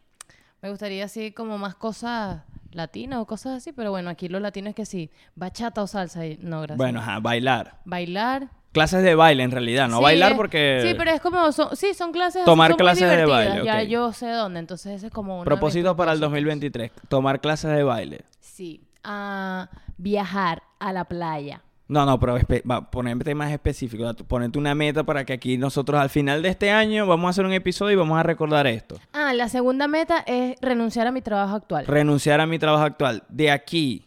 [0.61, 2.41] Me gustaría así como más cosas
[2.71, 6.25] latinas o cosas así, pero bueno, aquí lo latino es que sí, bachata o salsa,
[6.25, 6.77] y- no, gracias.
[6.77, 7.79] Bueno, ajá, bailar.
[7.85, 8.49] Bailar.
[8.73, 10.81] Clases de baile en realidad, no Sí, bailar porque...
[10.85, 13.83] Sí, pero es como, son, sí, son clases Tomar son muy clases de baile, Ya
[13.83, 16.31] yo sé dónde, entonces ese es como uno Propósitos para el propósitos.
[16.71, 16.91] 2023.
[17.07, 18.25] Tomar clases de baile.
[18.41, 21.61] Sí, a viajar a la playa.
[21.87, 22.37] No, no, pero
[22.69, 24.11] va, ponerte más específico.
[24.27, 27.45] Ponerte una meta para que aquí nosotros al final de este año vamos a hacer
[27.45, 28.99] un episodio y vamos a recordar esto.
[29.13, 31.85] Ah, la segunda meta es renunciar a mi trabajo actual.
[31.85, 33.23] Renunciar a mi trabajo actual.
[33.29, 34.03] De aquí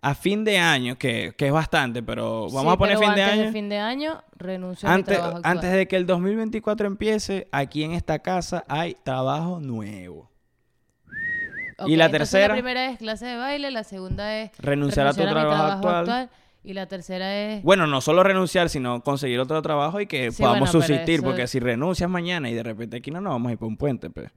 [0.00, 3.14] a fin de año, que, que es bastante, pero vamos Sí, a poner pero fin
[3.16, 3.52] de antes año.
[3.52, 5.56] fin de año, renuncio a mi Antes, trabajo actual.
[5.56, 10.30] antes de que el 2024 empiece, aquí en esta casa hay trabajo nuevo.
[11.86, 12.48] ¿Y la tercera?
[12.48, 16.30] La primera es clase de baile, la segunda es Renunciar a tu mi trabajo actual.
[16.64, 20.42] Y la tercera es Bueno, no solo renunciar, sino conseguir otro trabajo y que Sí,
[20.42, 21.16] podamos bueno, subsistir.
[21.16, 23.68] eso- Porque si renuncias mañana y de repente aquí no nos vamos a ir por
[23.68, 24.30] un puente, pues.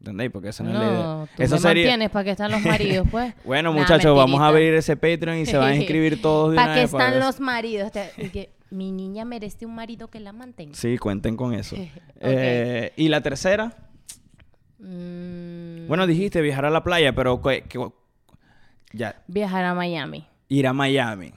[0.00, 0.32] ¿Entendéis?
[0.32, 1.28] Porque esa no, es la idea.
[1.36, 1.84] tú Eso me sería.
[1.84, 3.32] mantienes para que están los maridos, pues.
[3.44, 6.56] Bueno, Nah, muchachos, vamos a abrir ese Patreon y se van a inscribir todos de
[6.56, 7.92] una ¿Para para están los maridos?
[7.92, 10.74] Te- y que mi niña merece un marido que la mantenga.
[10.74, 11.76] Sí, cuenten con eso.
[12.20, 13.76] Eh, ¿Y la tercera?
[14.80, 17.78] Mm, Bueno, dijiste viajar a la playa, pero que- que-
[18.92, 20.26] ya, viajar a Miami.
[20.48, 21.32] ir a Miami.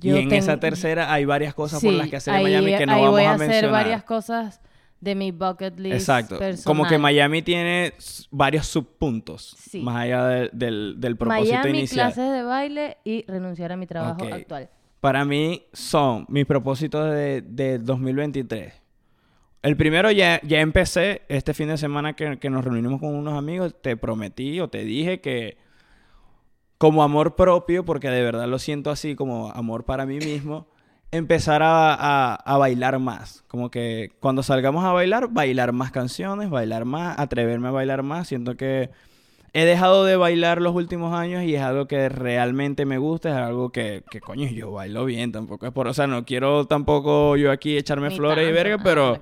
[0.00, 2.76] Yo y en ten- esa tercera hay varias cosas por las que hacer en Miami
[2.76, 3.70] que no ahí vamos voy a a hacer mencionar.
[3.84, 4.60] varias cosas
[5.00, 6.38] de mi bucket list Exacto.
[6.38, 6.64] personal.
[6.64, 7.92] Como que Miami tiene
[8.30, 9.56] varios subpuntos.
[9.58, 9.80] Sí.
[9.82, 12.06] Más allá de- del, del propósito Miami, inicial.
[12.12, 14.68] clases de baile y renunciar a mi trabajo actual.
[15.00, 18.72] Para mí son mis propósitos de, de 2023.
[19.62, 23.36] El primero ya, ya empecé este fin de semana que, que nos reunimos con unos
[23.36, 23.74] amigos.
[23.82, 25.56] Te prometí o te dije que
[26.78, 30.66] como amor propio, porque de verdad lo siento así como amor para mí mismo,
[31.10, 33.44] empezar a, a- a bailar más.
[33.48, 38.28] Como que cuando salgamos a bailar, bailar más canciones, bailar más, atreverme a bailar más.
[38.28, 38.90] Siento que
[39.54, 43.36] he dejado de bailar los últimos años y es algo que realmente me gusta, es
[43.36, 47.36] algo que, que coño, yo bailo bien, tampoco es por, o sea, no quiero tampoco
[47.38, 49.20] yo aquí echarme Ni flores y verga, Ah, pero ok.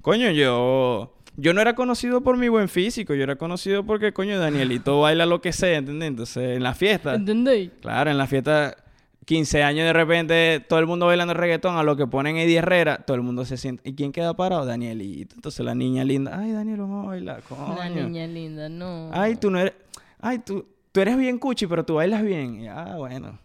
[0.00, 4.38] coño, yo yo no era conocido por mi buen físico, yo era conocido porque coño,
[4.40, 6.08] Danielito baila lo que sea, ¿entendés?
[6.08, 7.70] Entonces, en la fiesta, ¿Entendéis?
[7.80, 8.76] claro, en la fiesta
[9.24, 12.98] 15 años de repente todo el mundo bailando reggaetón, a lo que ponen Eddie Herrera,
[12.98, 14.64] todo el mundo se siente, ¿y quién queda parado?
[14.66, 15.34] Danielito.
[15.36, 17.76] Entonces la niña linda, ay, Daniel, vamos a bailar, coño.
[17.76, 19.10] La niña linda, no.
[19.12, 19.74] Ay, tú no eres.
[20.20, 22.62] Ay, tú, tú eres bien cuchi, pero tú bailas bien.
[22.62, 23.38] Y, ah, bueno.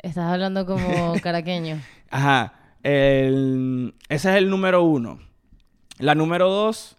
[0.00, 1.78] Estás hablando como caraqueño.
[2.10, 2.54] Ajá.
[2.82, 5.18] El- ese es el número uno.
[5.98, 6.96] La número dos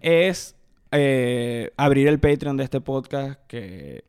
[0.00, 0.56] es
[0.90, 4.04] eh, abrir el Patreon de este podcast, que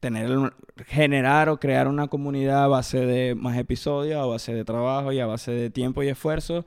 [0.00, 0.52] tener
[0.86, 5.20] generar o crear una comunidad a base de más episodios, a base de trabajo y
[5.20, 6.64] a base de tiempo y esfuerzo.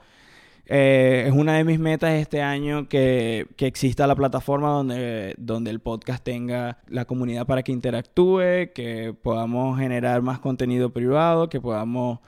[0.66, 5.72] Eh, es una de mis metas este año que, que exista la plataforma donde, donde
[5.72, 11.60] el podcast tenga la comunidad para que interactúe, que podamos generar más contenido privado, que
[11.60, 12.20] podamos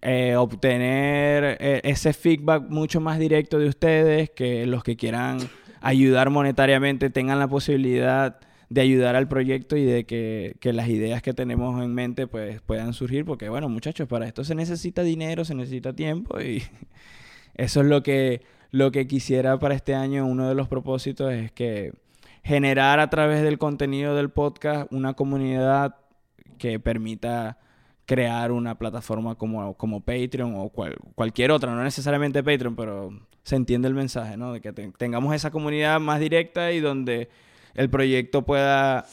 [0.00, 5.38] eh, obtener eh, ese feedback mucho más directo de ustedes, que los que quieran
[5.80, 8.38] ayudar monetariamente tengan la posibilidad
[8.70, 12.60] de ayudar al proyecto y de que, que las ideas que tenemos en mente pues
[12.60, 16.62] puedan surgir, porque bueno muchachos, para esto se necesita dinero, se necesita tiempo y
[17.54, 21.50] eso es lo que, lo que quisiera para este año, uno de los propósitos es
[21.50, 21.92] que
[22.44, 25.96] generar a través del contenido del podcast una comunidad
[26.58, 27.58] que permita
[28.08, 33.10] crear una plataforma como, como Patreon o cual- cualquier otra, no necesariamente Patreon, pero
[33.42, 34.54] se entiende el mensaje, ¿no?
[34.54, 37.28] De que te- tengamos esa comunidad más directa y donde
[37.74, 39.04] el proyecto pueda,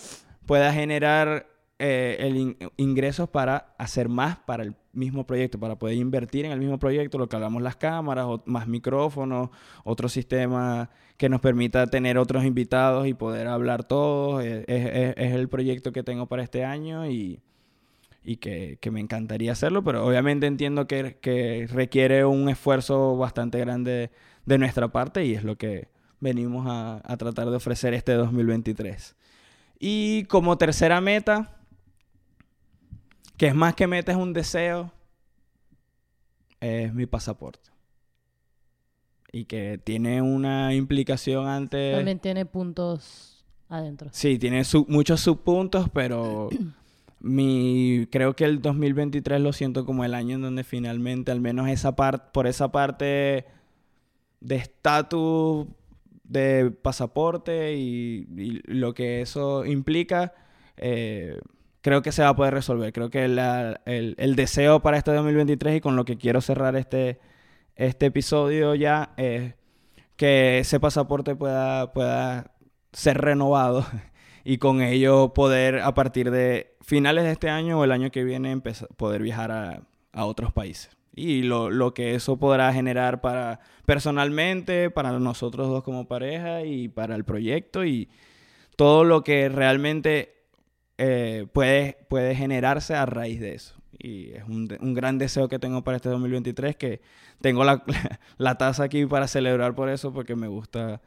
[0.46, 1.46] pueda generar
[1.78, 6.54] eh, el in- ingresos para hacer más para el mismo proyecto, para poder invertir en
[6.54, 9.50] el mismo proyecto, lo que hablamos las cámaras, o- más micrófonos,
[9.84, 14.41] otro sistema que nos permita tener otros invitados y poder hablar todos.
[14.41, 17.41] Eh, es- es el proyecto que tengo para este año y,
[18.26, 23.60] y que, que me encantaría hacerlo, pero obviamente entiendo que, que requiere un esfuerzo bastante
[23.60, 24.10] grande
[24.46, 29.16] de nuestra parte y es lo que venimos a, a tratar de ofrecer este 2023.
[29.80, 31.56] Y como tercera meta,
[33.38, 34.92] que es más que meta, es un deseo,
[36.60, 37.70] es mi pasaporte.
[39.32, 41.96] Y que tiene una implicación antes...
[41.96, 44.10] También tiene puntos adentro.
[44.14, 46.50] Sí, tiene su- muchos subpuntos, pero
[47.26, 51.68] mi creo que el 2023 lo siento como el año en donde finalmente, al menos
[51.70, 53.46] esa parte, por esa parte
[54.42, 55.68] de estatus
[56.24, 60.34] de pasaporte y, y lo que eso implica,
[60.78, 61.40] eh,
[61.82, 62.94] creo que se va a poder resolver.
[62.94, 66.76] Creo que la- el, el deseo para este 2023 y con lo que quiero cerrar
[66.76, 67.20] este,
[67.76, 69.56] este episodio ya es
[70.18, 72.52] que ese pasaporte pueda, pueda
[72.94, 73.86] ser renovado
[74.46, 78.24] y con ello poder a partir de finales de este año o el año que
[78.24, 79.82] viene empezar, poder viajar a,
[80.14, 80.96] a otros países.
[81.16, 86.88] Y lo, lo que eso podrá generar para personalmente, para nosotros dos como pareja y
[86.89, 88.08] para el proyecto y
[88.76, 90.36] todo lo que realmente
[91.00, 93.76] eh, puede, puede generarse a raíz de eso.
[93.98, 97.02] Y es un, un gran deseo que tengo para este 2023, que
[97.41, 97.84] tengo la,
[98.38, 101.02] la taza aquí para celebrar por eso, porque me gusta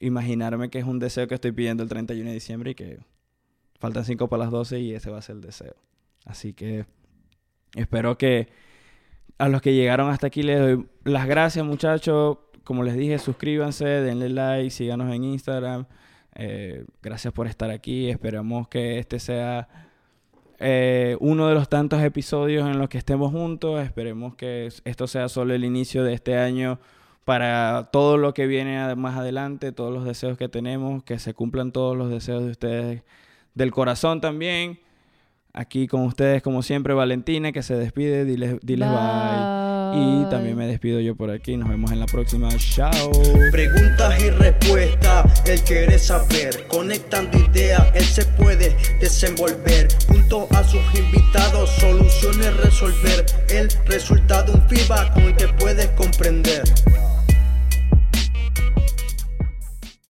[0.00, 2.98] imaginarme que es un deseo que estoy pidiendo el 31 de diciembre y que
[3.78, 5.74] faltan 5 para las 12 y ese va a ser el deseo.
[6.24, 6.86] Así que
[7.74, 8.48] espero que
[9.38, 12.38] a los que llegaron hasta aquí les doy las gracias, muchachos.
[12.64, 15.86] Como les dije, suscríbanse, denle like, síganos en Instagram.
[16.34, 18.10] Eh, gracias por estar aquí.
[18.10, 19.68] Esperamos que este sea
[20.58, 23.82] eh, uno de los tantos episodios en los que estemos juntos.
[23.82, 26.80] Esperemos que esto sea solo el inicio de este año
[27.26, 31.72] para todo lo que viene más adelante, todos los deseos que tenemos, que se cumplan
[31.72, 33.02] todos los deseos de ustedes
[33.52, 34.78] del corazón también.
[35.52, 39.66] Aquí con ustedes, como siempre, Valentina, que se despide, diles, diles bye.
[39.98, 41.56] Y también me despido yo por aquí.
[41.56, 42.48] Nos vemos en la próxima.
[42.58, 43.10] Chao.
[43.50, 46.68] Preguntas y respuestas, él quiere saber.
[46.68, 49.88] Conectando ideas, él se puede desenvolver.
[50.06, 53.26] Junto a sus invitados, soluciones resolver.
[53.48, 56.62] El resultado, un feedback con el que puedes comprender.